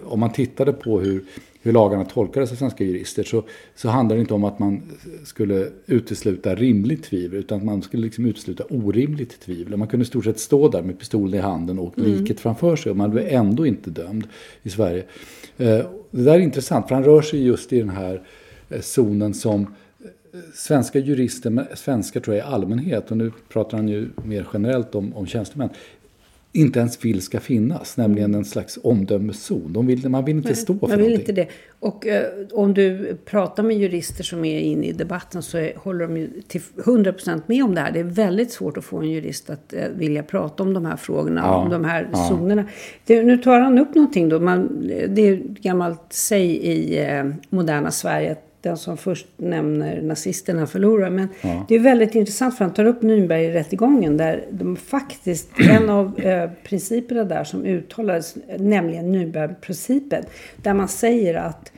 om 0.03 0.19
man 0.19 0.31
tittade 0.31 0.73
på 0.73 0.99
hur 0.99 1.25
hur 1.63 1.71
lagarna 1.71 2.05
tolkades 2.05 2.51
av 2.51 2.55
svenska 2.55 2.83
jurister 2.83 3.23
så, 3.23 3.43
så 3.75 3.89
handlar 3.89 4.15
det 4.15 4.21
inte 4.21 4.33
om 4.33 4.43
att 4.43 4.59
man 4.59 4.81
skulle 5.23 5.69
utesluta 5.85 6.55
rimligt 6.55 7.03
tvivel 7.03 7.39
utan 7.39 7.57
att 7.57 7.63
man 7.63 7.81
skulle 7.81 8.03
liksom 8.03 8.25
utesluta 8.25 8.63
orimligt 8.69 9.39
tvivel. 9.39 9.77
Man 9.77 9.87
kunde 9.87 10.03
i 10.03 10.07
stort 10.07 10.25
sett 10.25 10.39
stå 10.39 10.67
där 10.67 10.81
med 10.81 10.99
pistolen 10.99 11.39
i 11.39 11.41
handen 11.41 11.79
och 11.79 11.97
mm. 11.97 12.11
liket 12.11 12.39
framför 12.39 12.75
sig 12.75 12.89
och 12.89 12.97
man 12.97 13.11
blev 13.11 13.27
ändå 13.29 13.65
inte 13.65 13.89
dömd 13.89 14.27
i 14.63 14.69
Sverige. 14.69 15.03
Eh, 15.57 15.85
det 16.11 16.23
där 16.23 16.33
är 16.33 16.39
intressant 16.39 16.87
för 16.87 16.95
han 16.95 17.03
rör 17.03 17.21
sig 17.21 17.43
just 17.43 17.73
i 17.73 17.79
den 17.79 17.89
här 17.89 18.21
eh, 18.69 18.81
zonen 18.81 19.33
som 19.33 19.61
eh, 19.61 19.67
svenska 20.53 20.99
jurister, 20.99 21.49
men 21.49 21.65
svenskar 21.75 22.19
tror 22.19 22.35
jag 22.35 22.47
i 22.47 22.49
allmänhet, 22.49 23.11
och 23.11 23.17
nu 23.17 23.31
pratar 23.49 23.77
han 23.77 23.87
ju 23.87 24.09
mer 24.23 24.47
generellt 24.53 24.95
om, 24.95 25.13
om 25.15 25.25
tjänstemän, 25.25 25.69
inte 26.53 26.79
ens 26.79 27.05
vill 27.05 27.21
ska 27.21 27.39
finnas, 27.39 27.97
nämligen 27.97 28.29
mm. 28.29 28.39
en 28.39 28.45
slags 28.45 28.79
omdömeszon. 28.83 29.73
De 29.73 29.87
vill, 29.87 30.09
man 30.09 30.25
vill 30.25 30.35
inte 30.35 30.49
Nej, 30.49 30.55
stå 30.55 30.73
för 30.73 30.87
man 30.87 30.89
vill 30.89 30.99
någonting. 30.99 31.19
inte 31.19 31.31
det. 31.31 31.47
Och 31.79 32.07
eh, 32.07 32.23
om 32.51 32.73
du 32.73 33.17
pratar 33.25 33.63
med 33.63 33.77
jurister 33.77 34.23
som 34.23 34.45
är 34.45 34.59
inne 34.59 34.87
i 34.87 34.91
debatten 34.91 35.41
så 35.41 35.57
är, 35.57 35.73
håller 35.75 36.07
de 36.07 36.17
ju 36.17 36.29
till 36.47 36.61
100% 36.61 37.41
med 37.45 37.63
om 37.63 37.75
det 37.75 37.81
här. 37.81 37.91
Det 37.91 37.99
är 37.99 38.03
väldigt 38.03 38.51
svårt 38.51 38.77
att 38.77 38.85
få 38.85 38.97
en 38.97 39.09
jurist 39.09 39.49
att 39.49 39.73
eh, 39.73 39.87
vilja 39.95 40.23
prata 40.23 40.63
om 40.63 40.73
de 40.73 40.85
här 40.85 40.97
frågorna, 40.97 41.41
ja, 41.41 41.55
om 41.55 41.69
de 41.69 41.85
här 41.85 42.09
ja. 42.11 42.29
zonerna. 42.29 42.65
Det, 43.05 43.23
nu 43.23 43.37
tar 43.37 43.59
han 43.59 43.79
upp 43.79 43.95
någonting 43.95 44.29
då. 44.29 44.39
Man, 44.39 44.87
det 45.09 45.21
är 45.21 45.33
ett 45.33 45.41
gammalt 45.43 46.05
säg 46.09 46.45
i 46.45 47.05
eh, 47.05 47.25
moderna 47.49 47.91
Sverige 47.91 48.35
den 48.61 48.77
som 48.77 48.97
först 48.97 49.27
nämner 49.37 50.01
nazisterna 50.01 50.67
förlorar. 50.67 51.09
Men 51.09 51.27
ja. 51.41 51.65
det 51.67 51.75
är 51.75 51.79
väldigt 51.79 52.15
intressant 52.15 52.57
för 52.57 52.65
han 52.65 52.73
tar 52.73 52.85
upp 52.85 53.01
Nürnbergrättegången 53.01 54.17
där 54.17 54.45
de 54.51 54.75
faktiskt, 54.75 55.49
en 55.59 55.89
av 55.89 56.19
eh, 56.19 56.49
principerna 56.63 57.23
där 57.23 57.43
som 57.43 57.65
uttalades, 57.65 58.35
nämligen 58.57 59.15
Nürnbergprincipen, 59.15 60.25
där 60.63 60.73
man 60.73 60.87
säger 60.87 61.35
att 61.35 61.71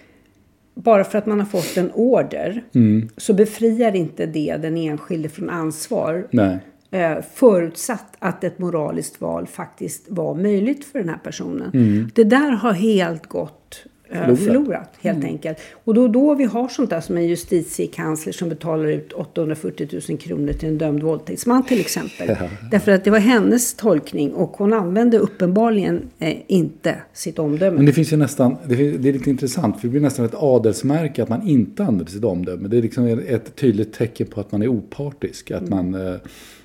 bara 0.75 1.03
för 1.03 1.17
att 1.17 1.25
man 1.25 1.39
har 1.39 1.47
fått 1.47 1.77
en 1.77 1.91
order 1.91 2.63
mm. 2.75 3.09
så 3.17 3.33
befriar 3.33 3.95
inte 3.95 4.25
det 4.25 4.57
den 4.61 4.77
enskilde 4.77 5.29
från 5.29 5.49
ansvar. 5.49 6.27
Nej. 6.31 6.59
Eh, 6.91 7.17
förutsatt 7.33 8.15
att 8.19 8.43
ett 8.43 8.59
moraliskt 8.59 9.21
val 9.21 9.47
faktiskt 9.47 10.05
var 10.09 10.35
möjligt 10.35 10.85
för 10.85 10.99
den 10.99 11.09
här 11.09 11.19
personen. 11.23 11.71
Mm. 11.73 12.09
Det 12.15 12.23
där 12.23 12.51
har 12.51 12.73
helt 12.73 13.27
gått 13.27 13.85
förlorat, 14.10 14.39
förlorat 14.39 14.89
helt 15.01 15.17
mm. 15.17 15.29
enkelt. 15.29 15.57
Och 15.83 15.93
då, 15.93 16.07
då 16.07 16.36
vi 16.36 16.43
har 16.43 16.67
sånt 16.67 16.89
där 16.89 17.01
som 17.01 17.17
en 17.17 17.27
justitiekansler 17.27 18.33
som 18.33 18.50
betalar 18.50 18.86
ut 18.86 19.13
840 19.13 20.01
000 20.10 20.17
kronor 20.17 20.53
till 20.53 20.69
en 20.69 20.77
dömd 20.77 21.03
våldtäktsman 21.03 21.65
till 21.65 21.79
exempel. 21.79 22.27
Ja. 22.43 22.50
Därför 22.72 22.91
att 22.91 23.03
det 23.03 23.12
var 23.12 23.19
hennes 23.19 23.74
tolkning 23.74 24.33
och 24.33 24.50
hon 24.57 24.74
använde 24.74 25.17
uppenbarligen 25.17 26.01
eh, 26.19 26.38
inte 26.48 26.95
sitt 27.13 27.39
omdöme. 27.39 27.75
Men 27.75 27.86
det 27.86 27.93
finns 27.93 28.13
ju 28.13 28.17
nästan, 28.17 28.57
det, 28.67 28.75
är, 28.75 28.98
det 28.98 29.10
är 29.10 29.13
lite 29.13 29.29
intressant 29.29 29.75
för 29.75 29.88
det 29.88 29.91
blir 29.91 30.01
nästan 30.01 30.25
ett 30.25 30.36
adelsmärke 30.36 31.24
att 31.24 31.29
man 31.29 31.48
inte 31.48 31.83
använder 31.83 32.12
sitt 32.12 32.24
omdöme. 32.24 32.67
Det 32.67 32.77
är 32.77 32.81
liksom 32.81 33.07
ett 33.27 33.55
tydligt 33.55 33.93
tecken 33.93 34.27
på 34.27 34.41
att 34.41 34.51
man 34.51 34.62
är 34.62 34.67
opartisk. 34.67 35.51
Att 35.51 35.67
mm. 35.67 35.91
man... 35.91 36.07
Eh, 36.07 36.15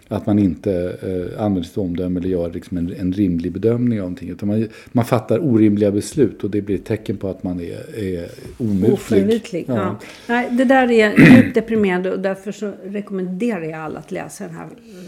att 0.08 0.26
man 0.26 0.38
inte 0.38 0.72
eh, 1.02 1.44
använder 1.44 1.68
sitt 1.68 1.78
omdöme 1.78 2.20
eller 2.20 2.28
gör 2.28 2.50
liksom 2.50 2.76
en, 2.76 2.94
en 2.98 3.12
rimlig 3.12 3.52
bedömning 3.52 4.00
av 4.00 4.02
någonting. 4.02 4.30
Utan 4.30 4.48
man, 4.48 4.68
man 4.92 5.04
fattar 5.04 5.38
orimliga 5.38 5.90
beslut 5.90 6.44
och 6.44 6.50
det 6.50 6.62
blir 6.62 6.76
ett 6.76 6.84
tecken 6.84 7.16
på 7.16 7.28
att 7.28 7.42
man 7.42 7.60
är, 7.60 7.98
är 7.98 8.28
omutlig. 8.58 9.64
Ja. 9.68 9.74
Ja. 9.76 9.96
Nej, 10.26 10.48
det 10.50 10.64
där 10.64 10.90
är 10.90 11.36
djupt 11.36 11.54
deprimerande 11.54 12.12
och 12.12 12.20
därför 12.20 12.52
så 12.52 12.72
rekommenderar 12.84 13.62
jag 13.62 13.80
alla 13.80 13.98
att 13.98 14.12
läsa 14.12 14.44
den 14.44 14.54
här 14.54 14.66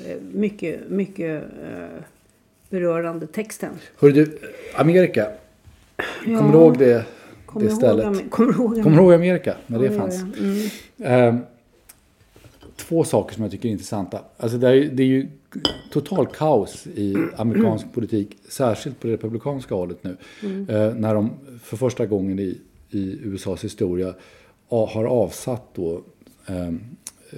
eh, 0.09 0.17
mycket, 0.33 0.91
mycket 0.91 1.43
uh, 1.43 2.03
berörande 2.71 3.27
texten. 3.27 3.71
Hör 4.01 4.11
du, 4.11 4.39
Amerika. 4.75 5.27
Ja. 6.27 6.39
Kommer 6.39 6.53
du 6.53 6.59
ihåg 6.59 6.79
det, 6.79 7.05
det 7.55 7.71
stället? 7.71 8.31
Kommer 8.31 8.53
du 8.53 8.59
ihåg, 8.59 8.79
ihåg 8.79 9.13
Amerika? 9.13 9.55
När 9.67 9.79
det 9.79 9.91
fanns. 9.91 10.23
Mm. 10.23 11.35
Uh, 11.35 11.41
två 12.89 13.05
saker 13.05 13.35
som 13.35 13.43
jag 13.43 13.53
tycker 13.53 13.69
är 13.69 13.73
intressanta. 13.73 14.21
Alltså 14.37 14.59
det, 14.59 14.69
är, 14.69 14.85
det 14.93 15.03
är 15.03 15.07
ju 15.07 15.29
total 15.91 16.27
kaos 16.27 16.87
i 16.87 17.17
amerikansk 17.37 17.85
mm. 17.85 17.95
politik, 17.95 18.37
särskilt 18.49 19.01
på 19.01 19.07
det 19.07 19.13
republikanska 19.13 19.75
hållet 19.75 20.05
nu. 20.05 20.17
Mm. 20.43 20.69
Eh, 20.69 20.95
när 20.95 21.15
de 21.15 21.31
för 21.63 21.77
första 21.77 22.07
gången 22.07 22.39
i, 22.39 22.59
i 22.91 23.19
USAs 23.23 23.65
historia 23.65 24.15
har 24.69 25.05
avsatt 25.05 25.65
då, 25.75 26.03
eh, 26.47 26.73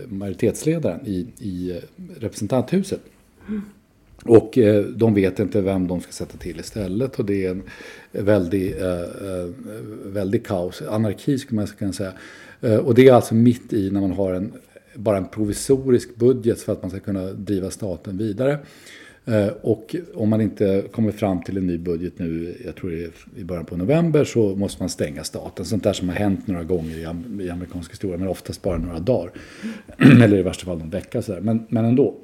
majoritetsledaren 0.09 1.07
i, 1.07 1.27
i 1.39 1.81
representanthuset. 2.21 3.01
Mm. 3.49 3.63
Och 4.25 4.59
eh, 4.59 4.85
de 4.85 5.15
vet 5.15 5.39
inte 5.39 5.61
vem 5.61 5.89
de 5.89 6.01
ska 6.01 6.13
sätta 6.13 6.39
till 6.39 6.61
istället 6.61 7.19
och 7.19 7.25
det 7.25 7.47
är 7.47 7.51
en 7.51 7.63
väldig, 8.13 8.77
eh, 8.77 9.01
eh 9.01 9.49
väldig 10.05 10.47
kaos, 10.47 10.83
anarki 10.83 11.39
skulle 11.39 11.57
man 11.61 11.67
kunna 11.67 11.93
säga. 11.93 12.13
Eh, 12.61 12.77
och 12.77 12.95
det 12.95 13.09
är 13.09 13.13
alltså 13.13 13.35
mitt 13.35 13.73
i 13.73 13.91
när 13.91 14.01
man 14.01 14.13
har 14.13 14.35
en 14.35 14.53
bara 14.95 15.17
en 15.17 15.29
provisorisk 15.29 16.17
budget 16.17 16.61
för 16.61 16.73
att 16.73 16.83
man 16.83 16.91
ska 16.91 17.01
kunna 17.01 17.33
driva 17.33 17.71
staten 17.71 18.19
vidare. 18.19 18.59
Eh, 19.25 19.49
och 19.63 19.97
om 20.15 20.29
man 20.29 20.41
inte 20.41 20.85
kommer 20.93 21.13
fram 21.13 21.43
till 21.43 21.57
en 21.57 21.67
ny 21.67 21.79
budget 21.79 22.19
nu, 22.19 22.57
jag 22.65 22.75
tror 22.75 22.91
det 22.91 23.05
är 23.05 23.11
i 23.37 23.45
början 23.45 23.65
på 23.65 23.77
november, 23.77 24.25
så 24.25 24.57
måste 24.57 24.83
man 24.83 24.89
stänga 24.89 25.25
staten. 25.25 25.65
Sånt 25.65 25.85
där 25.85 25.93
som 25.93 26.09
har 26.09 26.17
hänt 26.17 26.47
några 26.47 26.65
gånger 26.65 26.99
i, 26.99 27.05
amerikansk 27.51 27.93
historia, 27.93 28.19
men 28.19 28.29
oftast 28.29 28.63
bara 28.63 28.79
några 28.79 28.99
dagar. 28.99 29.33
Eller 30.23 30.39
i 30.39 30.43
värsta 30.43 30.65
fall 30.65 30.79
någon 30.79 30.91
vecka 30.91 31.23
sådär, 31.23 31.41
men, 31.41 31.67
men 31.69 31.85
ändå. 31.85 32.15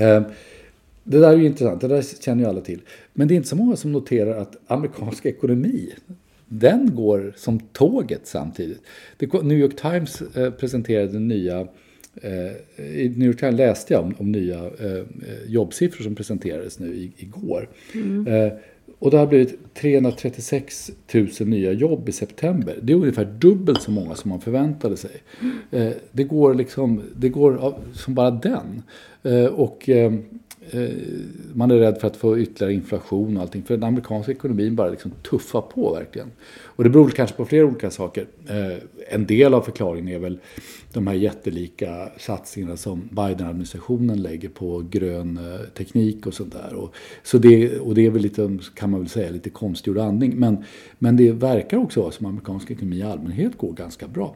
Eh, 0.00 0.22
det 1.04 1.18
där 1.18 1.32
är 1.32 1.36
ju 1.36 1.46
intressant, 1.46 1.80
det 1.80 1.88
där 1.88 2.22
känner 2.22 2.44
ju 2.44 2.50
alla 2.50 2.60
till. 2.60 2.80
Men 3.12 3.28
det 3.28 3.34
är 3.34 3.36
inte 3.36 3.48
så 3.48 3.56
många 3.56 3.76
som 3.76 3.92
noterar 3.92 4.40
att 4.40 4.56
amerikansk 4.66 5.26
ekonomi 5.26 5.94
den 6.48 6.94
går 6.94 7.32
som 7.36 7.60
tåget 7.60 8.26
samtidigt. 8.26 8.80
New 9.42 9.58
York 9.58 9.76
Times 9.76 10.22
eh, 10.36 10.50
presenterade 10.50 11.18
nya 11.18 11.60
eh, 12.22 12.52
i 12.78 13.12
New 13.16 13.28
York 13.28 13.40
Times 13.40 13.56
läste 13.56 13.94
jag 13.94 14.02
om, 14.04 14.14
om 14.18 14.32
nya 14.32 14.58
eh, 14.58 15.04
jobbsiffror 15.46 16.04
som 16.04 16.14
presenterades 16.14 16.78
nu 16.78 17.10
igår. 17.16 17.68
Mm. 17.94 18.50
Och 18.98 19.10
det 19.10 19.16
har 19.16 19.26
blivit 19.26 19.74
336 19.74 20.90
000 21.14 21.28
nya 21.38 21.72
jobb 21.72 22.08
i 22.08 22.12
september. 22.12 22.78
Det 22.82 22.92
är 22.92 22.96
ungefär 22.96 23.24
dubbelt 23.24 23.82
så 23.82 23.90
många 23.90 24.14
som 24.14 24.28
man 24.28 24.40
förväntade 24.40 24.96
sig. 24.96 25.10
Eh, 25.70 25.90
det 26.12 26.24
går 26.24 26.54
liksom, 26.54 27.02
det 27.16 27.28
går 27.28 27.74
som 27.92 28.14
bara 28.14 28.30
den. 28.30 28.82
Och 29.52 29.88
Eh, 30.70 30.88
man 31.54 31.70
är 31.70 31.78
rädd 31.78 31.98
för 32.00 32.06
att 32.06 32.16
få 32.16 32.38
ytterligare 32.38 32.74
inflation 32.74 33.36
och 33.36 33.42
allting. 33.42 33.62
För 33.62 33.76
den 33.76 33.88
amerikanska 33.88 34.32
ekonomin 34.32 34.76
bara 34.76 34.88
liksom 34.88 35.10
tuffar 35.30 35.60
på 35.60 35.94
verkligen. 35.94 36.30
Och 36.62 36.84
det 36.84 36.90
beror 36.90 37.10
kanske 37.10 37.36
på 37.36 37.44
flera 37.44 37.66
olika 37.66 37.90
saker. 37.90 38.26
Eh, 38.48 38.78
en 39.08 39.26
del 39.26 39.54
av 39.54 39.60
förklaringen 39.62 40.14
är 40.14 40.18
väl 40.18 40.38
de 40.92 41.06
här 41.06 41.14
jättelika 41.14 42.08
satsningarna 42.18 42.76
som 42.76 43.08
Biden-administrationen 43.10 44.22
lägger 44.22 44.48
på 44.48 44.84
grön 44.90 45.36
eh, 45.36 45.60
teknik 45.60 46.26
och 46.26 46.34
sånt 46.34 46.52
där. 46.52 46.74
Och, 46.74 46.94
så 47.22 47.38
det, 47.38 47.78
och 47.78 47.94
det 47.94 48.06
är 48.06 48.10
väl 48.10 48.22
lite, 48.22 48.58
kan 48.74 48.90
man 48.90 49.00
väl 49.00 49.08
säga, 49.08 49.30
lite 49.30 49.50
konstgjord 49.50 49.98
andning. 49.98 50.36
Men, 50.36 50.64
men 50.98 51.16
det 51.16 51.32
verkar 51.32 51.76
också 51.76 52.00
vara 52.00 52.12
som 52.12 52.26
amerikansk 52.26 52.70
ekonomi 52.70 52.96
i 52.96 53.02
allmänhet 53.02 53.58
går 53.58 53.72
ganska 53.72 54.08
bra. 54.08 54.34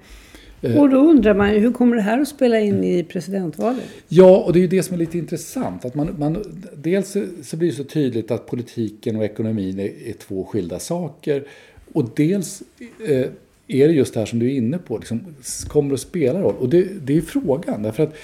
Och 0.61 0.91
då 0.91 0.97
undrar 0.97 1.35
man 1.35 1.55
ju, 1.55 1.59
hur 1.59 1.73
kommer 1.73 1.97
det 1.97 2.03
här 2.03 2.21
att 2.21 2.29
spela 2.29 2.61
in 2.61 2.85
i 2.85 3.05
presidentvalet? 3.05 3.85
Ja, 4.09 4.37
och 4.37 4.53
det 4.53 4.59
är 4.59 4.61
ju 4.61 4.67
det 4.67 4.83
som 4.83 4.95
är 4.95 4.99
lite 4.99 5.19
intressant. 5.19 5.85
Att 5.85 5.95
man, 5.95 6.15
man, 6.19 6.45
dels 6.77 7.17
så 7.43 7.57
blir 7.57 7.71
det 7.71 7.77
så 7.77 7.85
tydligt 7.85 8.31
att 8.31 8.47
politiken 8.47 9.17
och 9.17 9.25
ekonomin 9.25 9.79
är, 9.79 10.09
är 10.09 10.13
två 10.13 10.45
skilda 10.45 10.79
saker. 10.79 11.45
Och 11.93 12.11
dels 12.17 12.63
eh, 13.09 13.27
är 13.69 13.89
det 13.89 13.95
just 13.95 14.15
det 14.15 14.21
här 14.21 14.27
som 14.27 14.39
du 14.39 14.47
är 14.47 14.55
inne 14.55 14.79
på, 14.79 14.99
liksom, 14.99 15.21
kommer 15.69 15.95
att 15.95 16.01
spela 16.01 16.41
roll. 16.41 16.55
Och 16.59 16.69
det, 16.69 16.89
det 17.05 17.17
är 17.17 17.21
frågan, 17.21 17.83
därför 17.83 18.03
att 18.03 18.15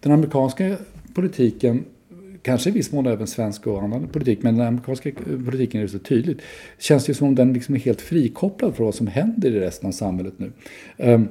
den 0.00 0.12
amerikanska 0.12 0.76
politiken 1.14 1.84
kanske 2.42 2.70
i 2.70 2.72
viss 2.72 2.92
mån 2.92 3.06
även 3.06 3.26
svensk 3.26 3.66
och 3.66 3.82
annan 3.82 4.08
politik, 4.08 4.42
men 4.42 4.56
den 4.56 4.66
amerikanska 4.66 5.10
politiken 5.44 5.80
är 5.80 5.86
så 5.86 5.98
tydligt. 5.98 6.40
Känns 6.78 7.10
ju 7.10 7.14
som 7.14 7.28
om 7.28 7.34
den 7.34 7.52
liksom 7.52 7.74
är 7.74 7.78
helt 7.78 8.00
frikopplad 8.00 8.74
från 8.74 8.84
vad 8.84 8.94
som 8.94 9.06
händer 9.06 9.50
i 9.50 9.60
resten 9.60 9.88
av 9.88 9.92
samhället 9.92 10.34
nu. 10.36 10.52
Um, 10.96 11.28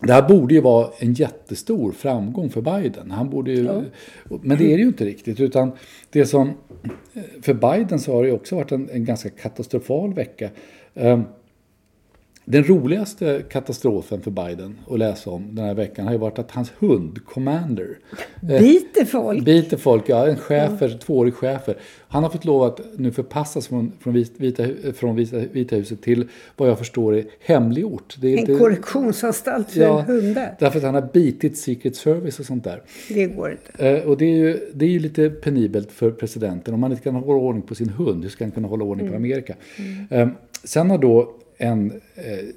det 0.00 0.12
här 0.12 0.28
borde 0.28 0.54
ju 0.54 0.60
vara 0.60 0.88
en 0.98 1.12
jättestor 1.12 1.92
framgång 1.92 2.50
för 2.50 2.60
Biden. 2.60 3.10
Han 3.10 3.30
borde 3.30 3.52
ju, 3.52 3.64
ja. 3.64 3.82
Men 4.42 4.58
det 4.58 4.64
är 4.64 4.76
det 4.76 4.82
ju 4.82 4.88
inte 4.88 5.04
riktigt. 5.04 5.40
Utan 5.40 5.72
det 6.10 6.26
som, 6.26 6.52
för 7.42 7.54
Biden 7.54 7.98
så 7.98 8.14
har 8.14 8.24
det 8.24 8.32
också 8.32 8.56
varit 8.56 8.72
en, 8.72 8.88
en 8.92 9.04
ganska 9.04 9.28
katastrofal 9.28 10.14
vecka. 10.14 10.50
Um, 10.94 11.24
den 12.50 12.64
roligaste 12.64 13.42
katastrofen 13.50 14.20
för 14.20 14.30
Biden 14.30 14.78
att 14.90 14.98
läsa 14.98 15.30
om 15.30 15.54
den 15.54 15.64
här 15.64 15.74
veckan 15.74 16.04
har 16.04 16.12
ju 16.12 16.18
varit 16.18 16.38
att 16.38 16.50
hans 16.50 16.72
hund, 16.78 17.24
Commander, 17.26 17.98
eh, 18.42 18.60
biter 18.60 19.04
folk. 19.04 19.44
Biter 19.44 19.76
folk, 19.76 20.08
ja. 20.08 20.26
En 20.26 20.36
chefer, 20.36 20.88
ja. 20.88 20.98
tvåårig 20.98 21.34
chefer. 21.34 21.76
Han 22.08 22.22
har 22.22 22.30
fått 22.30 22.44
lov 22.44 22.62
att 22.62 22.80
nu 22.96 23.12
förpassas 23.12 23.68
från, 23.68 23.92
från, 24.00 24.12
Vita, 24.36 24.64
från 24.94 25.16
Vita, 25.16 25.36
Vita 25.52 25.76
huset 25.76 26.02
till 26.02 26.28
vad 26.56 26.68
jag 26.68 26.78
förstår 26.78 27.16
är 27.16 27.24
hemligort. 27.40 28.16
Det 28.20 28.28
är 28.28 28.32
en 28.32 28.38
inte, 28.38 28.54
korrektionsanstalt 28.54 29.70
för 29.70 29.80
ja, 29.80 30.00
hundar. 30.00 30.56
Därför 30.58 30.78
att 30.78 30.84
han 30.84 30.94
har 30.94 31.08
bitit 31.12 31.58
Secret 31.58 31.96
Service 31.96 32.40
och 32.40 32.46
sånt 32.46 32.64
där. 32.64 32.82
Det 33.08 33.26
går 33.26 33.50
inte. 33.50 33.88
Eh, 33.88 34.08
och 34.08 34.16
det 34.16 34.24
är 34.24 34.36
ju 34.36 34.58
det 34.74 34.84
är 34.84 34.90
ju 34.90 34.98
lite 34.98 35.30
penibelt 35.30 35.92
för 35.92 36.10
presidenten. 36.10 36.74
Om 36.74 36.80
man 36.80 36.90
inte 36.90 37.02
kan 37.02 37.14
hålla 37.14 37.40
ordning 37.40 37.62
på 37.62 37.74
sin 37.74 37.88
hund, 37.88 38.22
hur 38.22 38.30
ska 38.30 38.44
han 38.44 38.52
kunna 38.52 38.68
hålla 38.68 38.84
ordning 38.84 39.06
mm. 39.06 39.12
på 39.12 39.16
Amerika? 39.16 39.54
Mm. 39.78 40.28
Eh, 40.28 40.34
sen 40.64 40.90
har 40.90 40.98
då 40.98 41.34
en 41.58 41.92
eh, 42.14 42.48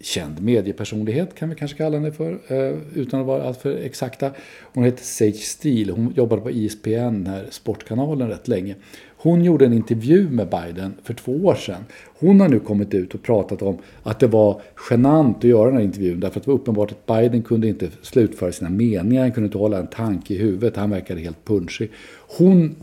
känd 0.00 0.42
mediepersonlighet 0.42 1.34
kan 1.34 1.48
vi 1.48 1.54
kanske 1.54 1.76
kalla 1.76 1.96
henne 1.96 2.12
för, 2.12 2.32
eh, 2.48 2.78
utan 2.94 3.20
att 3.20 3.26
vara 3.26 3.42
alltför 3.42 3.76
exakta. 3.76 4.30
Hon 4.62 4.84
heter 4.84 5.04
Sage 5.04 5.34
Steele, 5.34 5.92
hon 5.92 6.12
jobbade 6.16 6.42
på 6.42 6.50
ISPN, 6.50 6.90
den 6.90 7.26
här 7.26 7.46
sportkanalen, 7.50 8.28
rätt 8.28 8.48
länge. 8.48 8.74
Hon 9.16 9.44
gjorde 9.44 9.66
en 9.66 9.72
intervju 9.72 10.30
med 10.30 10.48
Biden 10.48 10.94
för 11.02 11.14
två 11.14 11.32
år 11.32 11.54
sedan. 11.54 11.84
Hon 12.18 12.40
har 12.40 12.48
nu 12.48 12.60
kommit 12.60 12.94
ut 12.94 13.14
och 13.14 13.22
pratat 13.22 13.62
om 13.62 13.78
att 14.02 14.20
det 14.20 14.26
var 14.26 14.60
genant 14.90 15.36
att 15.36 15.44
göra 15.44 15.66
den 15.66 15.76
här 15.76 15.84
intervjun 15.84 16.20
därför 16.20 16.40
att 16.40 16.44
det 16.44 16.50
var 16.50 16.58
uppenbart 16.58 16.92
att 16.92 17.06
Biden 17.06 17.42
kunde 17.42 17.68
inte 17.68 17.88
slutföra 18.02 18.52
sina 18.52 18.70
meningar, 18.70 19.22
han 19.22 19.32
kunde 19.32 19.46
inte 19.46 19.58
hålla 19.58 19.78
en 19.78 19.86
tanke 19.86 20.34
i 20.34 20.36
huvudet, 20.36 20.76
han 20.76 20.90
verkade 20.90 21.20
helt 21.20 21.44
punschig. 21.44 21.90
Hon, 22.38 22.74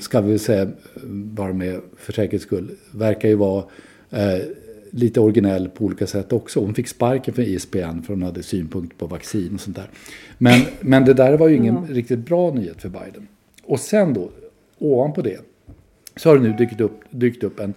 ska 0.00 0.20
vi 0.20 0.38
säga, 0.38 0.68
bara 1.10 1.52
med 1.52 1.80
för 1.96 2.12
säkerhets 2.12 2.44
skull, 2.44 2.70
verkar 2.90 3.28
ju 3.28 3.34
vara 3.34 3.64
eh, 4.10 4.42
lite 4.90 5.20
originell 5.20 5.68
på 5.68 5.84
olika 5.84 6.06
sätt 6.06 6.32
också. 6.32 6.60
Hon 6.60 6.74
fick 6.74 6.88
sparken 6.88 7.34
från 7.34 7.44
ISBN 7.44 8.02
för 8.02 8.08
hon 8.08 8.22
hade 8.22 8.42
synpunkter 8.42 8.96
på 8.96 9.06
vaccin 9.06 9.54
och 9.54 9.60
sånt 9.60 9.76
där. 9.76 9.90
Men, 10.38 10.60
men 10.80 11.04
det 11.04 11.14
där 11.14 11.36
var 11.36 11.48
ju 11.48 11.56
ingen 11.56 11.76
mm. 11.76 11.94
riktigt 11.94 12.18
bra 12.18 12.50
nyhet 12.50 12.82
för 12.82 12.88
Biden. 12.88 13.28
Och 13.64 13.80
sen 13.80 14.14
då, 14.14 14.30
ovanpå 14.78 15.22
det, 15.22 15.40
så 16.16 16.28
har 16.28 16.36
det 16.36 16.42
nu 16.42 16.52
dykt 16.52 16.80
upp, 16.80 17.00
dykt 17.10 17.44
upp 17.44 17.60
en, 17.60 17.74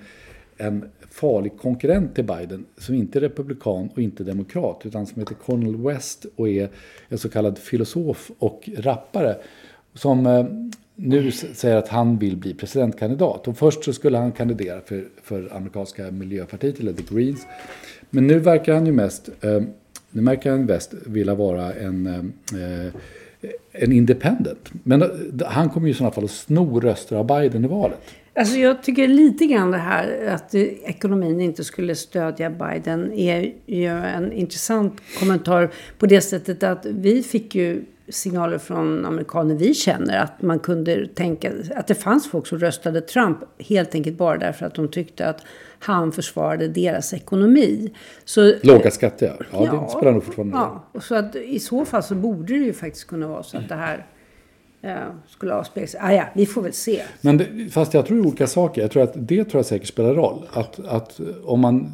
en 0.58 0.86
farlig 1.10 1.58
konkurrent 1.58 2.16
till 2.16 2.24
Biden 2.24 2.66
som 2.78 2.96
inte 2.96 3.20
är 3.20 3.22
republikan 3.22 3.90
och 3.94 4.02
inte 4.02 4.24
demokrat 4.24 4.82
utan 4.86 5.06
som 5.06 5.20
heter 5.20 5.36
Cornel 5.36 5.76
West 5.76 6.26
och 6.36 6.50
är 6.50 6.70
en 7.10 7.18
så 7.18 7.30
kallad 7.30 7.58
filosof 7.58 8.32
och 8.40 8.70
rappare 8.78 9.38
som 9.94 10.26
eh, 10.26 10.46
nu 11.04 11.32
säger 11.32 11.76
att 11.76 11.88
han 11.88 12.18
vill 12.18 12.38
bli 12.38 12.54
presidentkandidat. 12.54 13.48
Och 13.48 13.58
först 13.58 13.84
så 13.84 13.94
skulle 13.94 14.18
han 14.18 14.32
kandidera 14.32 14.82
för, 14.82 15.06
för 15.24 15.56
amerikanska 15.56 16.12
miljöpartiet, 16.12 16.80
eller 16.80 16.94
The 16.94 17.16
Greens. 17.16 17.48
Men 18.10 18.28
nu 18.28 18.40
verkar 18.40 18.74
han 18.74 18.86
ju 18.86 18.92
mest, 18.92 19.30
eh, 19.42 19.62
nu 20.12 20.24
verkar 20.24 20.52
han 20.52 20.66
mest 20.66 20.94
vilja 21.06 21.36
vara 21.36 21.74
en, 21.74 22.08
ehm, 22.08 22.34
eh, 22.54 22.94
en 23.72 23.92
independent. 23.92 24.72
Men 24.84 25.02
eh, 25.02 25.08
han 25.46 25.70
kommer 25.70 25.88
ju 25.88 25.92
i 25.92 25.96
sådana 25.96 26.12
fall 26.12 26.24
att 26.24 26.32
sno 26.32 26.80
röster 26.80 27.16
av 27.16 27.28
Biden 27.28 27.66
i 27.66 27.68
valet. 27.68 28.00
Alltså 28.34 28.58
jag 28.58 28.84
tycker 28.84 29.08
lite 29.08 29.46
grann 29.46 29.72
det 29.72 29.78
här 29.78 30.26
att 30.28 30.56
eh, 30.56 30.62
ekonomin 30.62 31.42
inte 31.42 31.64
skulle 31.64 31.96
stödja 31.96 32.50
Biden 32.50 33.14
är 33.14 33.54
ju 33.66 33.88
en 33.88 34.32
intressant 34.32 35.02
kommentar 35.20 35.72
på 35.98 36.06
det 36.06 36.22
sättet 36.22 36.64
att 36.64 36.86
vi 36.86 37.24
fick 37.24 37.56
ju 37.56 37.86
signaler 38.12 38.58
från 38.58 39.06
amerikaner 39.06 39.56
vi 39.56 39.74
känner 39.74 40.18
att 40.18 40.42
man 40.42 40.60
kunde 40.60 41.08
tänka 41.08 41.52
att 41.76 41.88
det 41.88 41.96
fanns 41.96 42.30
folk 42.30 42.48
som 42.48 42.60
röstade 42.60 43.02
Trump 43.02 43.38
helt 43.60 43.96
enkelt 43.96 44.18
bara 44.18 44.38
därför 44.38 44.66
att 44.66 44.76
de 44.76 44.88
tyckte 44.88 45.30
att 45.30 45.42
han 45.80 46.12
försvarade 46.12 46.68
deras 46.68 47.14
ekonomi. 47.14 47.94
Så, 48.26 48.54
Låga 48.62 48.92
skatter, 48.92 49.48
ja. 49.52 49.66
ja, 49.66 49.86
det 49.86 49.98
spelar 49.98 50.12
nog 50.12 50.24
fortfarande 50.24 50.58
ja, 50.58 51.00
så 51.02 51.16
att 51.16 51.36
I 51.36 51.60
så 51.60 51.86
fall 51.86 52.04
så 52.04 52.16
borde 52.16 52.54
det 52.54 52.66
ju 52.66 52.74
faktiskt 52.74 53.08
kunna 53.08 53.28
vara 53.28 53.44
så 53.44 53.58
att 53.58 53.70
det 53.70 53.76
här 53.76 54.06
eh, 54.82 54.96
skulle 55.28 55.54
avspegla 55.54 55.88
sig. 55.88 56.00
Ah, 56.04 56.12
ja, 56.14 56.26
vi 56.34 56.46
får 56.46 56.62
väl 56.62 56.74
se. 56.74 57.02
Men 57.22 57.38
det, 57.38 57.70
fast 57.72 57.94
jag 57.94 58.06
tror 58.06 58.20
olika 58.20 58.48
saker. 58.48 58.82
Jag 58.82 58.92
tror 58.92 59.04
att 59.04 59.14
det 59.16 59.44
tror 59.44 59.60
jag 59.60 59.66
säkert 59.66 59.88
spelar 59.88 60.14
roll. 60.14 60.48
Att, 60.54 60.80
att 60.86 61.20
om 61.44 61.60
man 61.60 61.94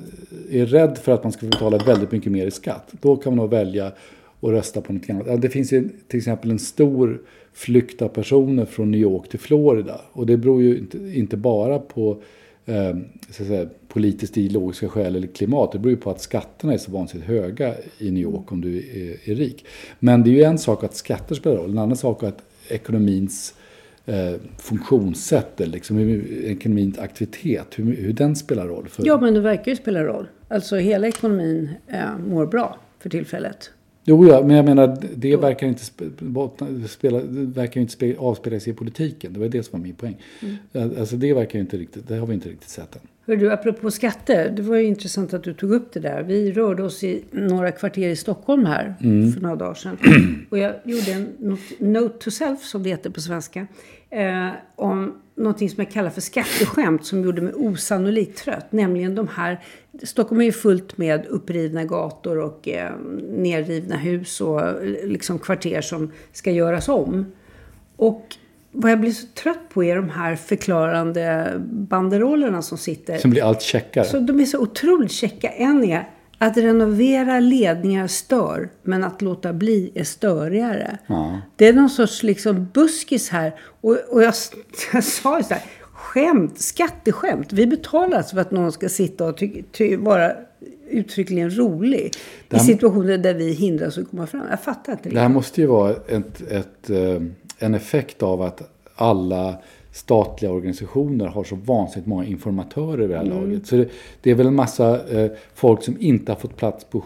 är 0.51 0.65
rädd 0.65 0.97
för 0.97 1.11
att 1.11 1.23
man 1.23 1.31
ska 1.31 1.45
betala 1.45 1.77
väldigt 1.77 2.11
mycket 2.11 2.31
mer 2.31 2.47
i 2.47 2.51
skatt, 2.51 2.89
då 2.91 3.15
kan 3.15 3.35
man 3.35 3.37
nog 3.37 3.49
välja 3.49 3.91
och 4.39 4.51
rösta 4.51 4.81
på 4.81 4.93
något 4.93 5.09
annat. 5.09 5.41
Det 5.41 5.49
finns 5.49 5.73
ju 5.73 5.89
till 6.07 6.17
exempel 6.17 6.51
en 6.51 6.59
stor 6.59 7.21
flykt 7.53 8.01
av 8.01 8.07
personer 8.07 8.65
från 8.65 8.91
New 8.91 9.01
York 9.01 9.29
till 9.29 9.39
Florida. 9.39 10.01
Och 10.11 10.25
det 10.25 10.37
beror 10.37 10.61
ju 10.61 10.77
inte, 10.77 10.97
inte 10.97 11.37
bara 11.37 11.79
på 11.79 12.21
eh, 12.65 12.97
så 13.29 13.43
att 13.43 13.47
säga, 13.47 13.69
politiskt 13.87 14.37
ideologiska 14.37 14.89
skäl 14.89 15.15
eller 15.15 15.27
klimat. 15.27 15.71
Det 15.71 15.79
beror 15.79 15.91
ju 15.91 15.97
på 15.97 16.11
att 16.11 16.21
skatterna 16.21 16.73
är 16.73 16.77
så 16.77 16.91
vansinnigt 16.91 17.27
höga 17.27 17.73
i 17.97 18.11
New 18.11 18.23
York 18.23 18.51
om 18.51 18.61
du 18.61 18.77
är, 18.77 19.31
är 19.31 19.35
rik. 19.35 19.65
Men 19.99 20.23
det 20.23 20.29
är 20.29 20.33
ju 20.33 20.43
en 20.43 20.57
sak 20.57 20.83
att 20.83 20.95
skatter 20.95 21.35
spelar 21.35 21.55
roll. 21.57 21.71
En 21.71 21.77
annan 21.77 21.97
sak 21.97 22.23
är 22.23 22.27
att 22.27 22.43
ekonomins 22.69 23.53
eh, 24.05 24.33
funktionssätt, 24.57 25.61
eller 25.61 25.73
liksom 25.73 25.97
hur, 25.97 26.45
ekonomins 26.45 26.99
aktivitet, 26.99 27.67
hur, 27.75 27.95
hur 27.95 28.13
den 28.13 28.35
spelar 28.35 28.67
roll. 28.67 28.87
För... 28.87 29.05
Ja, 29.05 29.21
men 29.21 29.33
det 29.33 29.39
verkar 29.39 29.71
ju 29.71 29.75
spela 29.75 30.03
roll. 30.03 30.27
Alltså 30.47 30.75
hela 30.75 31.07
ekonomin 31.07 31.69
eh, 31.87 32.17
mår 32.27 32.45
bra 32.45 32.77
för 32.99 33.09
tillfället. 33.09 33.71
Jo, 34.09 34.27
ja, 34.27 34.41
men 34.41 34.55
jag 34.55 34.65
menar, 34.65 34.97
det 35.15 35.35
verkar 35.35 35.67
inte, 35.67 35.85
spela, 36.87 37.21
verkar 37.33 37.81
inte 37.81 37.93
spela, 37.93 38.19
avspela 38.19 38.59
sig 38.59 38.73
i 38.73 38.75
politiken. 38.75 39.33
Det 39.33 39.39
var 39.39 39.47
det 39.47 39.63
som 39.63 39.79
var 39.79 39.85
min 39.85 39.95
poäng. 39.95 40.17
Mm. 40.39 40.99
Alltså 40.99 41.15
det 41.15 41.33
verkar 41.33 41.59
inte 41.59 41.77
riktigt, 41.77 42.07
det 42.07 42.15
har 42.15 42.27
vi 42.27 42.33
inte 42.33 42.49
riktigt 42.49 42.69
sett 42.69 42.95
än. 42.95 43.01
Hör 43.27 43.35
du, 43.35 43.51
apropå 43.51 43.91
skatter, 43.91 44.49
det 44.49 44.61
var 44.61 44.75
ju 44.75 44.83
intressant 44.83 45.33
att 45.33 45.43
du 45.43 45.53
tog 45.53 45.71
upp 45.71 45.93
det 45.93 45.99
där. 45.99 46.23
Vi 46.23 46.51
rörde 46.51 46.83
oss 46.83 47.03
i 47.03 47.23
några 47.31 47.71
kvarter 47.71 48.09
i 48.09 48.15
Stockholm 48.15 48.65
här 48.65 48.95
mm. 49.01 49.31
för 49.31 49.41
några 49.41 49.55
dagar 49.55 49.73
sedan. 49.73 49.97
Och 50.49 50.57
jag 50.57 50.73
gjorde 50.83 51.11
en 51.11 51.57
note 51.79 52.17
to 52.23 52.31
self, 52.31 52.63
som 52.63 52.83
det 52.83 52.89
heter 52.89 53.09
på 53.09 53.21
svenska, 53.21 53.67
eh, 54.09 54.49
om 54.75 55.21
någonting 55.35 55.69
som 55.69 55.83
jag 55.83 55.93
kallar 55.93 56.09
för 56.09 56.21
skatteskämt 56.21 57.05
som 57.05 57.23
gjorde 57.23 57.41
mig 57.41 57.53
osannolikt 57.53 58.37
trött. 58.37 58.71
Nämligen 58.71 59.15
de 59.15 59.27
här, 59.27 59.63
Stockholm 60.03 60.41
är 60.41 60.45
ju 60.45 60.51
fullt 60.51 60.97
med 60.97 61.25
upprivna 61.25 61.85
gator 61.85 62.37
och 62.37 62.67
eh, 62.67 62.91
nerrivna 63.29 63.97
hus 63.97 64.41
och 64.41 64.61
liksom 65.03 65.39
kvarter 65.39 65.81
som 65.81 66.11
ska 66.31 66.51
göras 66.51 66.89
om. 66.89 67.25
Och 67.95 68.35
vad 68.79 68.91
jag 68.91 68.99
blir 68.99 69.11
så 69.11 69.27
trött 69.27 69.69
på 69.73 69.83
är 69.83 69.95
de 69.95 70.09
här 70.09 70.35
förklarande 70.35 71.53
banderollerna 71.69 72.61
som 72.61 72.77
sitter. 72.77 73.17
Som 73.17 73.31
blir 73.31 73.43
allt 73.43 73.61
checkare. 73.61 74.05
Så 74.05 74.19
de 74.19 74.39
är 74.39 74.45
så 74.45 74.59
otroligt 74.59 75.11
checka. 75.11 75.49
En 75.49 75.83
är 75.83 76.09
att 76.37 76.57
renovera 76.57 77.39
ledningar 77.39 78.07
stör, 78.07 78.69
men 78.83 79.03
att 79.03 79.21
låta 79.21 79.53
bli 79.53 79.91
är 79.95 80.03
störigare. 80.03 80.97
Ja. 81.07 81.41
Det 81.55 81.67
är 81.67 81.73
någon 81.73 81.89
sorts 81.89 82.23
liksom 82.23 82.67
buskis 82.73 83.29
här. 83.29 83.55
Och, 83.81 83.97
och 84.09 84.23
jag, 84.23 84.33
jag 84.93 85.03
sa 85.03 85.37
ju 85.37 85.43
så 85.43 85.53
här, 85.53 85.63
skämt, 85.81 86.59
skatteskämt. 86.59 87.53
Vi 87.53 87.67
betalar 87.67 88.17
alltså 88.17 88.35
för 88.35 88.41
att 88.41 88.51
någon 88.51 88.71
ska 88.71 88.89
sitta 88.89 89.25
och 89.25 89.37
ty, 89.37 89.63
ty, 89.71 89.97
vara 89.97 90.31
uttryckligen 90.89 91.57
rolig. 91.57 92.11
Här, 92.51 92.59
I 92.59 92.61
situationer 92.61 93.17
där 93.17 93.33
vi 93.33 93.51
hindras 93.51 93.97
att 93.97 94.09
komma 94.09 94.27
fram. 94.27 94.43
Jag 94.49 94.61
fattar 94.61 94.91
inte 94.91 95.09
det. 95.09 95.15
Det 95.15 95.21
här 95.21 95.29
måste 95.29 95.61
ju 95.61 95.67
vara 95.67 95.91
ett, 95.91 96.41
ett, 96.51 96.89
eh, 96.89 97.21
en 97.59 97.73
effekt 97.73 98.23
av 98.23 98.41
att 98.41 98.61
alla 98.95 99.57
statliga 99.91 100.51
organisationer 100.51 101.27
har 101.27 101.43
så 101.43 101.55
vansinnigt 101.55 102.07
många 102.07 102.25
informatörer 102.25 102.97
vid 102.97 103.09
det 103.09 103.17
här 103.17 103.25
laget. 103.25 103.67
Så 103.67 103.75
det, 103.75 103.89
det 104.21 104.31
är 104.31 104.35
väl 104.35 104.47
en 104.47 104.55
massa 104.55 105.07
eh, 105.09 105.31
folk 105.55 105.83
som 105.83 105.95
inte 105.99 106.31
har 106.31 106.39
fått 106.39 106.57
plats 106.57 106.83
på, 106.83 107.03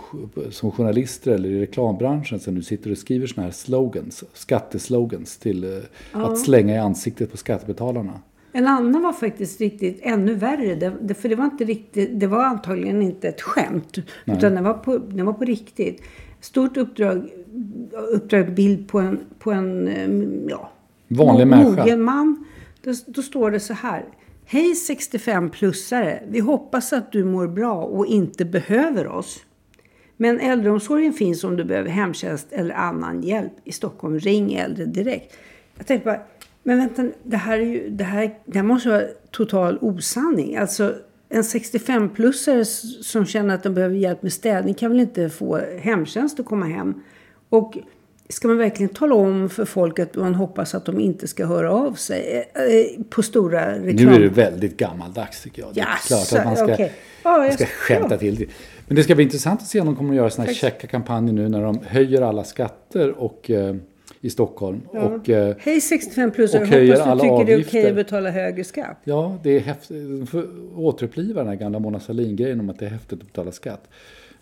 som 0.49 0.71
journalister 0.71 1.31
eller 1.31 1.49
i 1.49 1.61
reklambranschen 1.61 2.39
som 2.39 2.55
nu 2.55 2.61
sitter 2.61 2.91
och 2.91 2.97
skriver 2.97 3.27
såna 3.27 3.43
här 3.43 3.51
slogans, 3.51 4.23
skatteslogans 4.33 5.37
till 5.37 5.63
eh, 5.63 5.79
att 6.11 6.39
slänga 6.39 6.75
i 6.75 6.77
ansiktet 6.77 7.31
på 7.31 7.37
skattebetalarna. 7.37 8.21
En 8.53 8.67
annan 8.67 9.01
var 9.01 9.13
faktiskt 9.13 9.61
riktigt 9.61 9.99
ännu 10.01 10.33
värre. 10.33 10.75
Det, 10.75 10.93
det, 11.01 11.13
för 11.13 11.29
det 11.29 11.35
var, 11.35 11.45
inte 11.45 11.63
riktigt, 11.63 12.19
det 12.19 12.27
var 12.27 12.43
antagligen 12.43 13.01
inte 13.01 13.27
ett 13.27 13.41
skämt. 13.41 13.97
Utan 14.25 14.55
det 14.55 14.61
var, 14.61 14.73
på, 14.73 14.97
det 14.97 15.23
var 15.23 15.33
på 15.33 15.45
riktigt. 15.45 16.01
Stort 16.41 16.77
uppdrag, 16.77 17.29
uppdrag 18.13 18.53
bild 18.53 18.87
på 18.87 18.99
en, 18.99 19.19
på 19.39 19.51
en 19.51 19.87
eh, 19.87 20.49
ja, 20.49 20.71
Vanlig 21.07 21.47
människa. 21.47 21.97
man. 21.97 22.45
Då, 22.83 22.93
då 23.07 23.21
står 23.21 23.51
det 23.51 23.59
så 23.59 23.73
här. 23.73 24.05
Hej 24.45 24.73
65-plussare. 24.73 26.19
Vi 26.27 26.39
hoppas 26.39 26.93
att 26.93 27.11
du 27.11 27.23
mår 27.23 27.47
bra 27.47 27.75
och 27.75 28.05
inte 28.05 28.45
behöver 28.45 29.07
oss. 29.07 29.39
Men 30.17 30.39
äldreomsorgen 30.39 31.13
finns 31.13 31.43
om 31.43 31.55
du 31.55 31.63
behöver 31.63 31.89
hemtjänst 31.89 32.47
eller 32.51 32.75
annan 32.75 33.23
hjälp. 33.23 33.51
I 33.63 33.71
Stockholm, 33.71 34.19
ring 34.19 34.53
äldre 34.53 34.85
direkt. 34.85 35.37
Jag 35.77 35.87
tänkte 35.87 36.05
bara, 36.05 36.21
men 36.63 36.77
vänta, 36.77 37.09
det 37.23 37.37
här, 37.37 37.59
är 37.59 37.65
ju, 37.65 37.89
det 37.89 38.03
här, 38.03 38.39
det 38.45 38.57
här 38.57 38.63
måste 38.63 38.89
vara 38.89 39.03
total 39.31 39.77
osanning. 39.81 40.57
Alltså, 40.57 40.95
en 41.31 41.41
65-plussare 41.41 42.63
som 43.03 43.25
känner 43.25 43.55
att 43.55 43.63
de 43.63 43.73
behöver 43.73 43.95
hjälp 43.95 44.23
med 44.23 44.33
städning 44.33 44.73
kan 44.73 44.91
väl 44.91 44.99
inte 44.99 45.29
få 45.29 45.61
hemtjänst 45.79 46.39
att 46.39 46.45
komma 46.45 46.65
hem. 46.65 46.93
Och 47.49 47.77
ska 48.29 48.47
man 48.47 48.57
verkligen 48.57 48.89
tala 48.93 49.15
om 49.15 49.49
för 49.49 49.65
folk 49.65 49.99
att 49.99 50.15
man 50.15 50.35
hoppas 50.35 50.75
att 50.75 50.85
de 50.85 50.99
inte 50.99 51.27
ska 51.27 51.45
höra 51.45 51.71
av 51.71 51.93
sig 51.93 52.49
eh, 52.55 52.63
eh, 52.63 53.03
på 53.09 53.23
stora 53.23 53.79
reklam... 53.79 54.09
Nu 54.09 54.15
är 54.15 54.19
det 54.19 54.29
väldigt 54.29 54.77
gammaldags 54.77 55.41
tycker 55.41 55.61
jag. 55.61 55.73
Det 55.73 55.79
är 55.79 55.85
Jaså, 55.85 56.07
klart 56.07 56.39
att 56.39 56.45
man 56.45 56.55
ska, 56.55 56.73
okej. 56.73 56.93
Ja, 57.23 57.37
man 57.37 57.51
ska 57.51 57.65
skämta 57.65 58.17
till 58.17 58.35
det. 58.35 58.45
Men 58.87 58.95
det 58.95 59.03
ska 59.03 59.15
bli 59.15 59.23
intressant 59.23 59.61
att 59.61 59.67
se 59.67 59.79
om 59.79 59.85
de 59.85 59.95
kommer 59.95 60.09
att 60.09 60.17
göra 60.17 60.29
sådana 60.29 60.47
här 60.47 60.53
käcka 60.53 60.87
kampanjer 60.87 61.33
nu 61.33 61.49
när 61.49 61.61
de 61.61 61.79
höjer 61.85 62.21
alla 62.21 62.43
skatter 62.43 63.11
och, 63.11 63.49
eh, 63.49 63.75
i 64.21 64.29
Stockholm. 64.29 64.81
Och, 64.89 65.29
eh, 65.29 65.55
Hej 65.59 65.81
65 65.81 66.31
plus, 66.31 66.53
och 66.55 66.59
höjer 66.61 66.97
hoppas 66.99 67.21
du 67.21 67.21
tycker 67.21 67.35
det 67.35 67.39
är 67.39 67.43
okej 67.43 67.53
avgifter. 67.55 67.89
att 67.89 67.95
betala 67.95 68.29
högre 68.31 68.63
skatt. 68.63 68.97
Ja, 69.03 69.37
det 69.43 69.49
är 69.49 69.59
häftigt. 69.59 70.29
Får 70.29 70.45
återuppliva 70.75 71.39
den 71.41 71.47
här 71.49 71.55
gamla 71.55 71.79
Mona 71.79 71.99
Sahlin-grejen 71.99 72.59
om 72.59 72.69
att 72.69 72.79
det 72.79 72.85
är 72.85 72.89
häftigt 72.89 73.19
att 73.21 73.25
betala 73.27 73.51
skatt. 73.51 73.89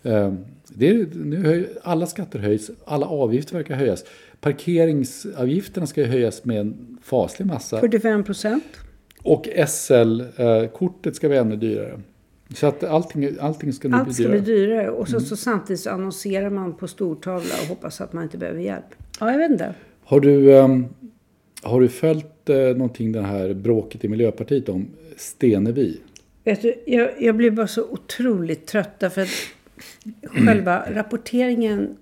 Eh, 0.02 0.32
Det 0.68 0.88
är, 0.88 1.06
nu 1.24 1.36
höj, 1.36 1.68
alla 1.82 2.06
skatter 2.06 2.38
höjs, 2.38 2.70
alla 2.84 3.06
avgifter 3.06 3.54
verkar 3.54 3.74
höjas. 3.74 4.04
Parkeringsavgifterna 4.40 5.86
ska 5.86 6.00
ju 6.00 6.06
höjas 6.06 6.44
med 6.44 6.60
en 6.60 6.98
faslig 7.02 7.46
massa. 7.46 7.80
45 7.80 8.24
procent. 8.24 8.64
Och 9.22 9.48
SL-kortet 9.68 11.16
ska 11.16 11.28
bli 11.28 11.36
ännu 11.36 11.56
dyrare. 11.56 12.00
Så 12.54 12.66
att 12.66 12.84
allting, 12.84 13.28
allting 13.40 13.72
ska 13.72 13.88
nu 13.88 13.96
Allt 13.96 14.04
bli 14.04 14.14
ska 14.14 14.22
dyrare. 14.22 14.40
bli 14.40 14.52
dyrare. 14.54 14.90
Och 14.90 15.08
så, 15.08 15.20
så 15.20 15.36
samtidigt 15.36 15.80
så 15.80 15.90
annonserar 15.90 16.50
man 16.50 16.74
på 16.76 16.88
stortavla 16.88 17.54
och 17.62 17.68
hoppas 17.68 18.00
att 18.00 18.12
man 18.12 18.22
inte 18.22 18.38
behöver 18.38 18.60
hjälp. 18.60 18.84
Ja, 19.20 19.30
jag 19.30 19.38
vet 19.38 19.50
inte. 19.50 19.74
Har 20.04 20.20
du, 20.20 20.58
ehm, 20.58 20.86
har 21.62 21.80
du 21.80 21.88
följt 21.88 22.48
eh, 22.48 22.56
någonting 22.56 23.12
det 23.12 23.22
här 23.22 23.54
bråket 23.54 24.04
i 24.04 24.08
Miljöpartiet 24.08 24.68
om 24.68 24.88
Stenevi? 25.16 26.00
Vet 26.44 26.62
du, 26.62 26.74
jag, 26.86 27.10
jag 27.18 27.36
blir 27.36 27.50
bara 27.50 27.66
så 27.66 27.84
otroligt 27.84 28.66
trött 28.66 28.98
därför 28.98 29.22
att 29.22 29.28
själva 30.22 30.84
rapporteringen, 30.90 31.96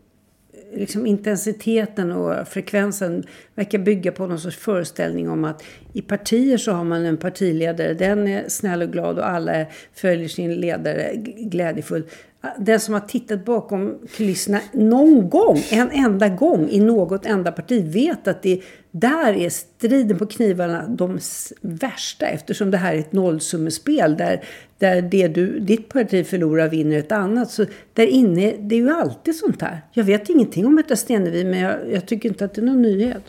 liksom 0.74 1.06
intensiteten 1.06 2.12
och 2.12 2.48
frekvensen 2.48 3.24
verkar 3.54 3.78
bygga 3.78 4.12
på 4.12 4.26
någon 4.26 4.40
sorts 4.40 4.56
föreställning 4.56 5.30
om 5.30 5.44
att 5.44 5.64
i 5.92 6.02
partier 6.02 6.56
så 6.56 6.72
har 6.72 6.84
man 6.84 7.04
en 7.04 7.16
partiledare, 7.16 7.94
den 7.94 8.28
är 8.28 8.48
snäll 8.48 8.82
och 8.82 8.92
glad 8.92 9.18
och 9.18 9.28
alla 9.28 9.66
följer 9.94 10.28
sin 10.28 10.54
ledare 10.54 11.12
glädjefullt. 11.36 12.14
Den 12.58 12.80
som 12.80 12.94
har 12.94 13.00
tittat 13.00 13.44
bakom 13.44 13.98
kulisserna 14.16 14.60
någon 14.72 15.30
gång, 15.30 15.62
en 15.70 15.90
enda 15.90 16.28
gång 16.28 16.68
i 16.68 16.80
något 16.80 17.26
enda 17.26 17.52
parti 17.52 17.94
vet 17.94 18.28
att 18.28 18.42
det 18.42 18.62
där 18.90 19.32
är 19.32 19.48
striden 19.48 20.18
på 20.18 20.26
knivarna 20.26 20.86
de 20.88 21.18
värsta 21.60 22.26
eftersom 22.26 22.70
det 22.70 22.76
här 22.76 22.94
är 22.94 22.98
ett 22.98 23.12
nollsummespel 23.12 24.16
där, 24.16 24.44
där 24.78 25.02
det 25.02 25.28
du, 25.28 25.58
ditt 25.58 25.88
parti 25.88 26.26
förlorar 26.26 26.68
vinner 26.68 26.98
ett 26.98 27.12
annat. 27.12 27.50
Så 27.50 27.66
där 27.92 28.06
inne, 28.06 28.54
det 28.58 28.74
är 28.74 28.80
ju 28.80 28.90
alltid 28.90 29.36
sånt 29.36 29.62
här. 29.62 29.80
Jag 29.92 30.04
vet 30.04 30.28
ingenting 30.28 30.66
om 30.66 30.74
Märta 30.74 30.96
Stenevi 30.96 31.44
men 31.44 31.58
jag, 31.58 31.92
jag 31.92 32.06
tycker 32.06 32.28
inte 32.28 32.44
att 32.44 32.54
det 32.54 32.60
är 32.60 32.66
någon 32.66 32.82
nyhet. 32.82 33.22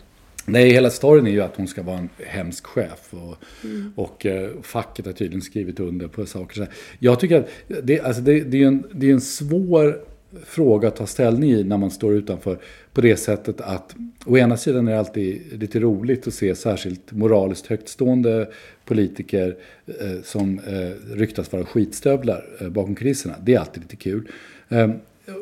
Nej, 0.52 0.70
hela 0.70 0.90
storyn 0.90 1.26
är 1.26 1.30
ju 1.30 1.40
att 1.40 1.56
hon 1.56 1.68
ska 1.68 1.82
vara 1.82 1.98
en 1.98 2.08
hemsk 2.26 2.66
chef. 2.66 3.08
Och, 3.10 3.36
Mm. 3.64 3.92
och 3.96 4.26
eh, 4.26 4.50
facket 4.62 5.06
har 5.06 5.12
tydligen 5.12 5.42
skrivit 5.42 5.80
under 5.80 6.08
på 6.08 6.26
saker. 6.26 6.68
Jag 6.98 7.20
tycker 7.20 7.38
att 7.38 7.48
det, 7.82 8.00
alltså 8.00 8.22
det, 8.22 8.40
det 8.40 8.62
är 8.62 8.66
en, 8.66 8.84
det 8.92 9.08
är 9.08 9.12
en 9.12 9.20
svår 9.20 10.00
fråga 10.44 10.88
att 10.88 10.96
ta 10.96 11.06
ställning 11.06 11.50
i 11.50 11.64
när 11.64 11.76
man 11.76 11.90
står 11.90 12.14
utanför. 12.14 12.58
På 12.92 13.00
det 13.00 13.16
sättet 13.16 13.60
att 13.60 13.94
å 14.26 14.38
ena 14.38 14.56
sidan 14.56 14.88
är 14.88 14.92
det 14.92 14.98
alltid 14.98 15.60
lite 15.60 15.80
roligt 15.80 16.26
att 16.26 16.34
se 16.34 16.54
särskilt 16.54 17.12
moraliskt 17.12 17.66
högtstående 17.66 18.48
politiker 18.84 19.56
eh, 19.86 20.22
som 20.24 20.58
eh, 20.58 21.16
ryktas 21.16 21.52
vara 21.52 21.64
skitstövlar 21.64 22.44
eh, 22.60 22.68
bakom 22.68 22.94
kulisserna. 22.94 23.34
Det 23.42 23.54
är 23.54 23.58
alltid 23.58 23.82
lite 23.82 23.96
kul. 23.96 24.28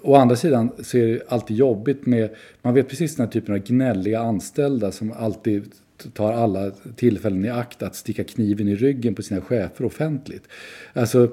Å 0.03 0.15
andra 0.15 0.37
sidan 0.37 0.71
så 0.83 0.99
är 0.99 1.07
det 1.07 1.21
alltid 1.29 1.57
jobbigt 1.57 2.07
med, 2.07 2.31
man 2.63 2.75
vet 2.75 2.89
precis 2.89 3.17
den 3.17 3.27
här 3.27 3.33
typen 3.33 3.55
av 3.55 3.61
gnälliga 3.61 4.21
anställda 4.21 4.93
som 4.93 5.13
alltid 5.13 5.73
tar 6.13 6.33
alla 6.33 6.71
tillfällen 6.97 7.45
i 7.45 7.49
akt 7.49 7.83
att 7.83 7.95
sticka 7.95 8.25
kniven 8.25 8.69
i 8.69 8.77
ryggen 8.77 9.15
på 9.15 9.23
sina 9.23 9.41
chefer 9.41 9.85
offentligt. 9.85 10.43
Alltså, 10.93 11.31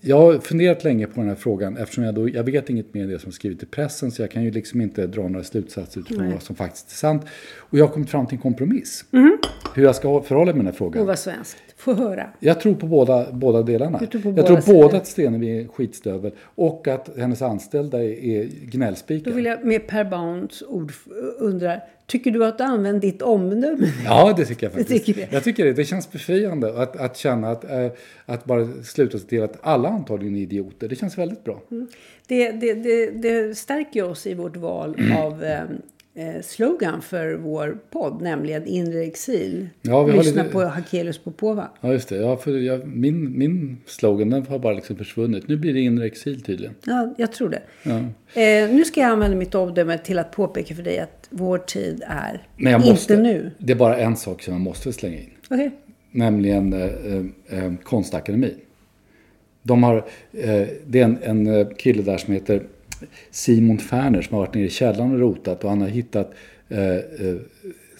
jag 0.00 0.16
har 0.16 0.38
funderat 0.38 0.84
länge 0.84 1.06
på 1.06 1.20
den 1.20 1.28
här 1.28 1.36
frågan 1.36 1.76
eftersom 1.76 2.04
jag, 2.04 2.14
då, 2.14 2.28
jag 2.28 2.44
vet 2.44 2.70
inget 2.70 2.94
mer 2.94 3.02
än 3.02 3.08
det 3.08 3.18
som 3.18 3.32
skrivit 3.32 3.62
i 3.62 3.66
pressen 3.66 4.10
så 4.10 4.22
jag 4.22 4.30
kan 4.30 4.44
ju 4.44 4.50
liksom 4.50 4.80
inte 4.80 5.06
dra 5.06 5.28
några 5.28 5.44
slutsatser 5.44 6.00
utifrån 6.00 6.32
vad 6.32 6.42
som 6.42 6.56
faktiskt 6.56 6.90
är 6.90 6.94
sant. 6.94 7.22
Och 7.58 7.78
jag 7.78 7.86
har 7.86 7.92
kommit 7.92 8.10
fram 8.10 8.26
till 8.26 8.36
en 8.36 8.42
kompromiss. 8.42 9.04
Hur 9.74 9.82
jag 9.82 9.96
ska 9.96 10.22
förhålla 10.22 10.52
mig 10.52 10.54
med 10.54 10.64
den 10.64 10.72
här 10.72 10.78
frågan. 10.78 11.00
Och 11.02 11.06
vad 11.06 11.18
svenskt. 11.18 11.56
Få 11.80 11.94
höra. 11.94 12.30
Jag 12.40 12.60
tror 12.60 12.74
på 12.74 12.86
båda, 12.86 13.26
båda 13.32 13.62
delarna. 13.62 13.98
Du 13.98 14.06
tror 14.06 14.22
på 14.22 14.28
jag 14.28 14.34
båda 14.34 14.46
tror 14.46 14.60
sidor. 14.60 14.82
både 14.82 14.96
att 14.96 15.06
Stenevi 15.06 15.60
är 15.60 15.68
skitstövel 15.68 16.32
och 16.42 16.88
att 16.88 17.18
hennes 17.18 17.42
anställda 17.42 18.04
är, 18.04 18.24
är 18.24 18.48
gnällspikar. 18.62 19.30
Då 19.30 19.36
vill 19.36 19.44
jag 19.44 19.64
med 19.64 19.86
Per 19.86 20.04
Bounds 20.04 20.62
ord 20.62 20.92
undra. 21.38 21.80
Tycker 22.06 22.30
du 22.30 22.44
att 22.44 22.58
du 22.58 22.64
använder 22.64 23.00
ditt 23.00 23.22
omdöme? 23.22 23.86
Ja, 24.04 24.34
det 24.36 24.44
tycker 24.44 24.66
jag 24.66 24.72
faktiskt. 24.72 25.06
tycker. 25.06 25.28
Jag 25.30 25.44
tycker 25.44 25.64
det. 25.64 25.72
Det 25.72 25.84
känns 25.84 26.12
befriande 26.12 26.82
att, 26.82 26.96
att 26.96 27.16
känna 27.16 27.50
att, 27.50 27.64
eh, 27.64 27.86
att 28.26 28.44
bara 28.44 28.68
sluta 28.84 29.18
sig 29.18 29.28
till 29.28 29.42
att 29.42 29.58
alla 29.60 29.88
antagligen 29.88 30.36
är 30.36 30.40
idioter. 30.40 30.88
Det 30.88 30.96
känns 30.96 31.18
väldigt 31.18 31.44
bra. 31.44 31.62
Det, 32.26 32.50
det, 32.50 32.74
det, 32.74 33.10
det 33.10 33.54
stärker 33.54 34.10
oss 34.10 34.26
i 34.26 34.34
vårt 34.34 34.56
val 34.56 34.96
av 35.18 35.44
eh, 35.44 35.62
slogan 36.42 37.02
för 37.02 37.34
vår 37.34 37.78
podd, 37.90 38.22
nämligen 38.22 38.66
inre 38.66 39.02
exil. 39.02 39.68
Ja, 39.82 40.02
vi 40.02 40.12
Lyssna 40.12 40.42
lite- 40.42 40.52
på 40.52 40.62
Hakelius 40.62 41.18
Popova. 41.18 41.68
Ja, 41.80 41.92
just 41.92 42.08
det. 42.08 42.16
Ja, 42.16 42.36
för 42.36 42.58
jag, 42.58 42.86
min, 42.86 43.38
min 43.38 43.78
slogan 43.86 44.30
den 44.30 44.46
har 44.46 44.58
bara 44.58 44.72
liksom 44.72 44.96
försvunnit. 44.96 45.48
Nu 45.48 45.56
blir 45.56 45.74
det 45.74 45.80
inre 45.80 46.06
exil 46.06 46.42
tydligen. 46.42 46.74
Ja, 46.84 47.14
jag 47.18 47.32
tror 47.32 47.48
det. 47.48 47.62
Ja. 47.82 47.98
Eh, 48.42 48.70
nu 48.74 48.84
ska 48.84 49.00
jag 49.00 49.10
använda 49.10 49.36
mitt 49.36 49.54
omdöme 49.54 49.98
till 49.98 50.18
att 50.18 50.30
påpeka 50.32 50.74
för 50.74 50.82
dig 50.82 50.98
att 50.98 51.26
vår 51.30 51.58
tid 51.58 52.02
är 52.06 52.46
jag 52.56 52.72
inte 52.80 52.90
måste, 52.90 53.16
nu. 53.16 53.50
Det 53.58 53.72
är 53.72 53.76
bara 53.76 53.96
en 53.96 54.16
sak 54.16 54.42
som 54.42 54.52
jag 54.54 54.60
måste 54.60 54.92
slänga 54.92 55.18
in. 55.18 55.30
Okej. 55.50 55.70
nämligen 56.10 56.72
eh, 56.72 56.80
eh, 56.84 57.64
eh, 57.64 57.72
Konstakademin. 57.82 58.54
De 59.62 59.82
har, 59.82 59.96
eh, 60.32 60.66
det 60.86 61.00
är 61.00 61.04
en, 61.04 61.18
en 61.22 61.46
eh, 61.46 61.68
kille 61.78 62.02
där 62.02 62.16
som 62.18 62.34
heter 62.34 62.62
Simon 63.30 63.78
Ferner 63.78 64.22
som 64.22 64.34
har 64.34 64.40
varit 64.40 64.54
nere 64.54 64.64
i 64.64 64.70
källaren 64.70 65.12
och 65.12 65.18
rotat 65.20 65.64
och 65.64 65.70
han 65.70 65.80
har 65.80 65.88
hittat 65.88 66.34
eh, 66.68 66.96
eh, 66.96 67.36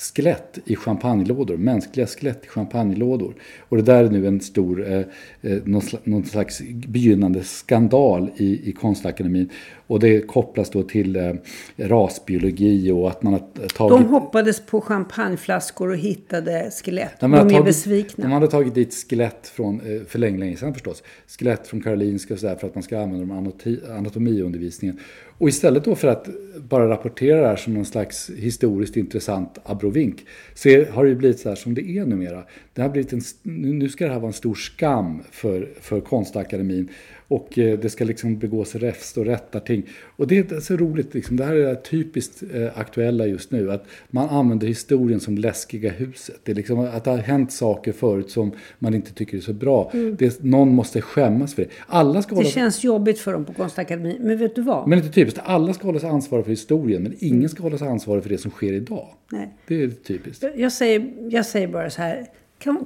skelett 0.01 0.59
i 0.65 0.77
champagnelådor, 0.77 1.57
mänskliga 1.57 2.07
skelett 2.07 2.45
i 2.45 2.49
champagnelådor. 2.49 3.35
Och 3.59 3.77
det 3.77 3.83
där 3.83 4.05
är 4.05 4.11
nu 4.11 4.27
en 4.27 4.41
stor, 4.41 4.93
eh, 4.93 4.99
eh, 5.41 5.59
någon, 5.65 5.83
slags, 5.83 6.07
någon 6.07 6.25
slags 6.25 6.63
begynnande 6.87 7.43
skandal 7.45 8.31
i, 8.37 8.69
i 8.69 8.73
Konstakademin. 8.73 9.51
Och 9.87 10.01
det 10.01 10.21
kopplas 10.21 10.71
då 10.71 10.83
till 10.83 11.17
eh, 11.17 11.33
rasbiologi 11.77 12.91
och 12.91 13.09
att 13.11 13.23
man 13.23 13.33
har 13.33 13.69
tagit... 13.69 13.99
De 13.99 14.05
hoppades 14.05 14.67
på 14.67 14.81
champagneflaskor 14.81 15.91
och 15.91 15.97
hittade 15.97 16.71
skelett. 16.71 17.21
De 17.21 17.33
har 17.33 17.41
är 17.41 17.51
tagit- 17.51 17.65
besvikna. 17.65 18.25
De 18.25 18.33
hade 18.33 18.49
tagit 18.49 18.75
dit 18.75 18.95
skelett 19.11 19.49
från, 19.55 19.81
eh, 19.81 20.03
för 20.07 20.19
länge, 20.19 20.39
länge 20.39 20.57
sedan 20.57 20.75
förstås, 20.75 21.03
skelett 21.39 21.67
från 21.67 21.81
Karolinska 21.81 22.35
och 22.35 22.41
sådär 22.41 22.57
för 22.57 22.67
att 22.67 22.75
man 22.75 22.83
ska 22.83 23.01
använda 23.01 23.35
dem 23.35 23.53
i 23.65 23.81
anatomiundervisningen. 23.91 24.99
Och 25.41 25.49
istället 25.49 25.85
då 25.85 25.95
för 25.95 26.09
att 26.09 26.29
bara 26.69 26.89
rapportera 26.89 27.41
det 27.41 27.47
här 27.47 27.57
som 27.57 27.75
någon 27.75 27.85
slags 27.85 28.31
historiskt 28.31 28.97
intressant 28.97 29.59
abrovink 29.65 30.27
så 30.55 30.69
är, 30.69 30.87
har 30.87 31.05
det 31.05 31.11
ju 31.11 31.17
blivit 31.17 31.41
så 31.41 31.49
här 31.49 31.57
som 31.57 31.75
det 31.75 31.83
är 31.83 32.07
numera. 32.07 32.43
Det 32.75 32.83
har 32.83 32.89
blivit 32.89 33.13
en, 33.13 33.21
nu 33.43 33.89
ska 33.89 34.05
det 34.05 34.13
här 34.13 34.21
vara 34.21 34.29
en 34.29 34.33
stor 34.33 34.55
skam 34.55 35.23
för, 35.31 35.69
för 35.81 36.01
Konstakademin. 36.01 36.89
Och 37.31 37.59
eh, 37.59 37.79
det 37.79 37.91
ska 37.91 38.05
liksom 38.05 38.39
begås 38.39 38.75
räfst 38.75 39.17
och 39.17 39.25
rättarting. 39.25 39.87
Och 40.17 40.27
det 40.27 40.53
är 40.53 40.61
så 40.61 40.77
roligt, 40.77 41.15
liksom. 41.15 41.37
det 41.37 41.45
här 41.45 41.55
är 41.55 41.75
typiskt 41.75 42.43
eh, 42.55 42.79
aktuella 42.79 43.27
just 43.27 43.51
nu. 43.51 43.73
Att 43.73 43.85
man 44.11 44.29
använder 44.29 44.67
historien 44.67 45.21
som 45.21 45.39
läskiga 45.39 45.91
huset. 45.91 46.41
Det 46.45 46.53
är 46.53 46.57
liksom 46.57 46.79
att 46.79 47.05
det 47.05 47.11
har 47.11 47.19
hänt 47.19 47.53
saker 47.53 47.93
förut 47.93 48.31
som 48.31 48.53
man 48.79 48.95
inte 48.95 49.13
tycker 49.13 49.37
är 49.37 49.41
så 49.41 49.53
bra. 49.53 49.91
Mm. 49.95 50.17
Det, 50.19 50.43
någon 50.43 50.75
måste 50.75 51.01
skämmas 51.01 51.55
för 51.55 51.63
det. 51.63 51.69
Alla 51.87 52.23
ska 52.23 52.31
Det 52.35 52.37
hålla, 52.37 52.49
känns 52.49 52.85
jobbigt 52.85 53.19
för 53.19 53.33
dem 53.33 53.45
på 53.45 53.53
Konstakademin. 53.53 54.17
Men 54.21 54.39
vet 54.39 54.55
du 54.55 54.63
vad? 54.63 54.89
men 54.89 54.99
det 55.01 55.07
är 55.07 55.13
typiskt, 55.13 55.41
alla 55.45 55.75
ska 55.75 55.87
hålla 55.89 55.99
sig 56.01 56.09
ansvariga 56.09 56.45
för 56.45 56.51
historien. 56.51 57.03
Men 57.03 57.15
ingen 57.19 57.49
ska 57.49 57.63
hålla 57.63 57.79
sig 57.79 57.89
ansvarig 57.89 58.23
för 58.23 58.31
det 58.31 58.39
som 58.39 58.51
sker 58.51 58.73
idag. 58.73 59.09
Nej. 59.33 59.55
Det 59.69 59.83
är 59.83 59.89
typiskt. 59.91 60.45
Jag 60.57 60.73
säger, 60.73 61.13
jag 61.31 61.47
säger 61.47 61.69
bara 61.69 61.91
så 61.91 62.03
här. 62.03 62.27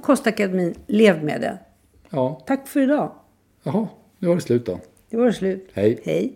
Konstakademin, 0.01 0.73
lev 0.87 1.23
med 1.23 1.41
det. 1.41 1.57
Ja, 2.09 2.43
Tack 2.47 2.67
för 2.67 2.81
idag. 2.81 3.11
jaha, 3.63 3.87
nu 4.25 4.29
var 4.29 4.35
det 4.35 4.43
slut 4.43 4.65
då. 4.65 4.79
Det 5.11 5.17
var 5.17 5.25
det 5.25 5.33
slut. 5.33 5.69
Hej. 5.73 5.99
Hej. 6.05 6.33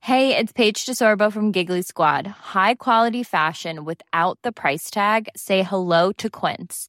Hey, 0.00 0.36
it's 0.36 0.52
Paige 0.52 0.86
DeSorbo 0.86 1.32
from 1.32 1.52
Giggly 1.52 1.82
Squad. 1.82 2.26
High 2.26 2.74
quality 2.74 3.22
fashion 3.24 3.84
without 3.84 4.38
the 4.42 4.52
price 4.52 4.90
tag. 4.90 5.28
Say 5.36 5.62
hello 5.62 6.12
to 6.12 6.30
Quince. 6.30 6.88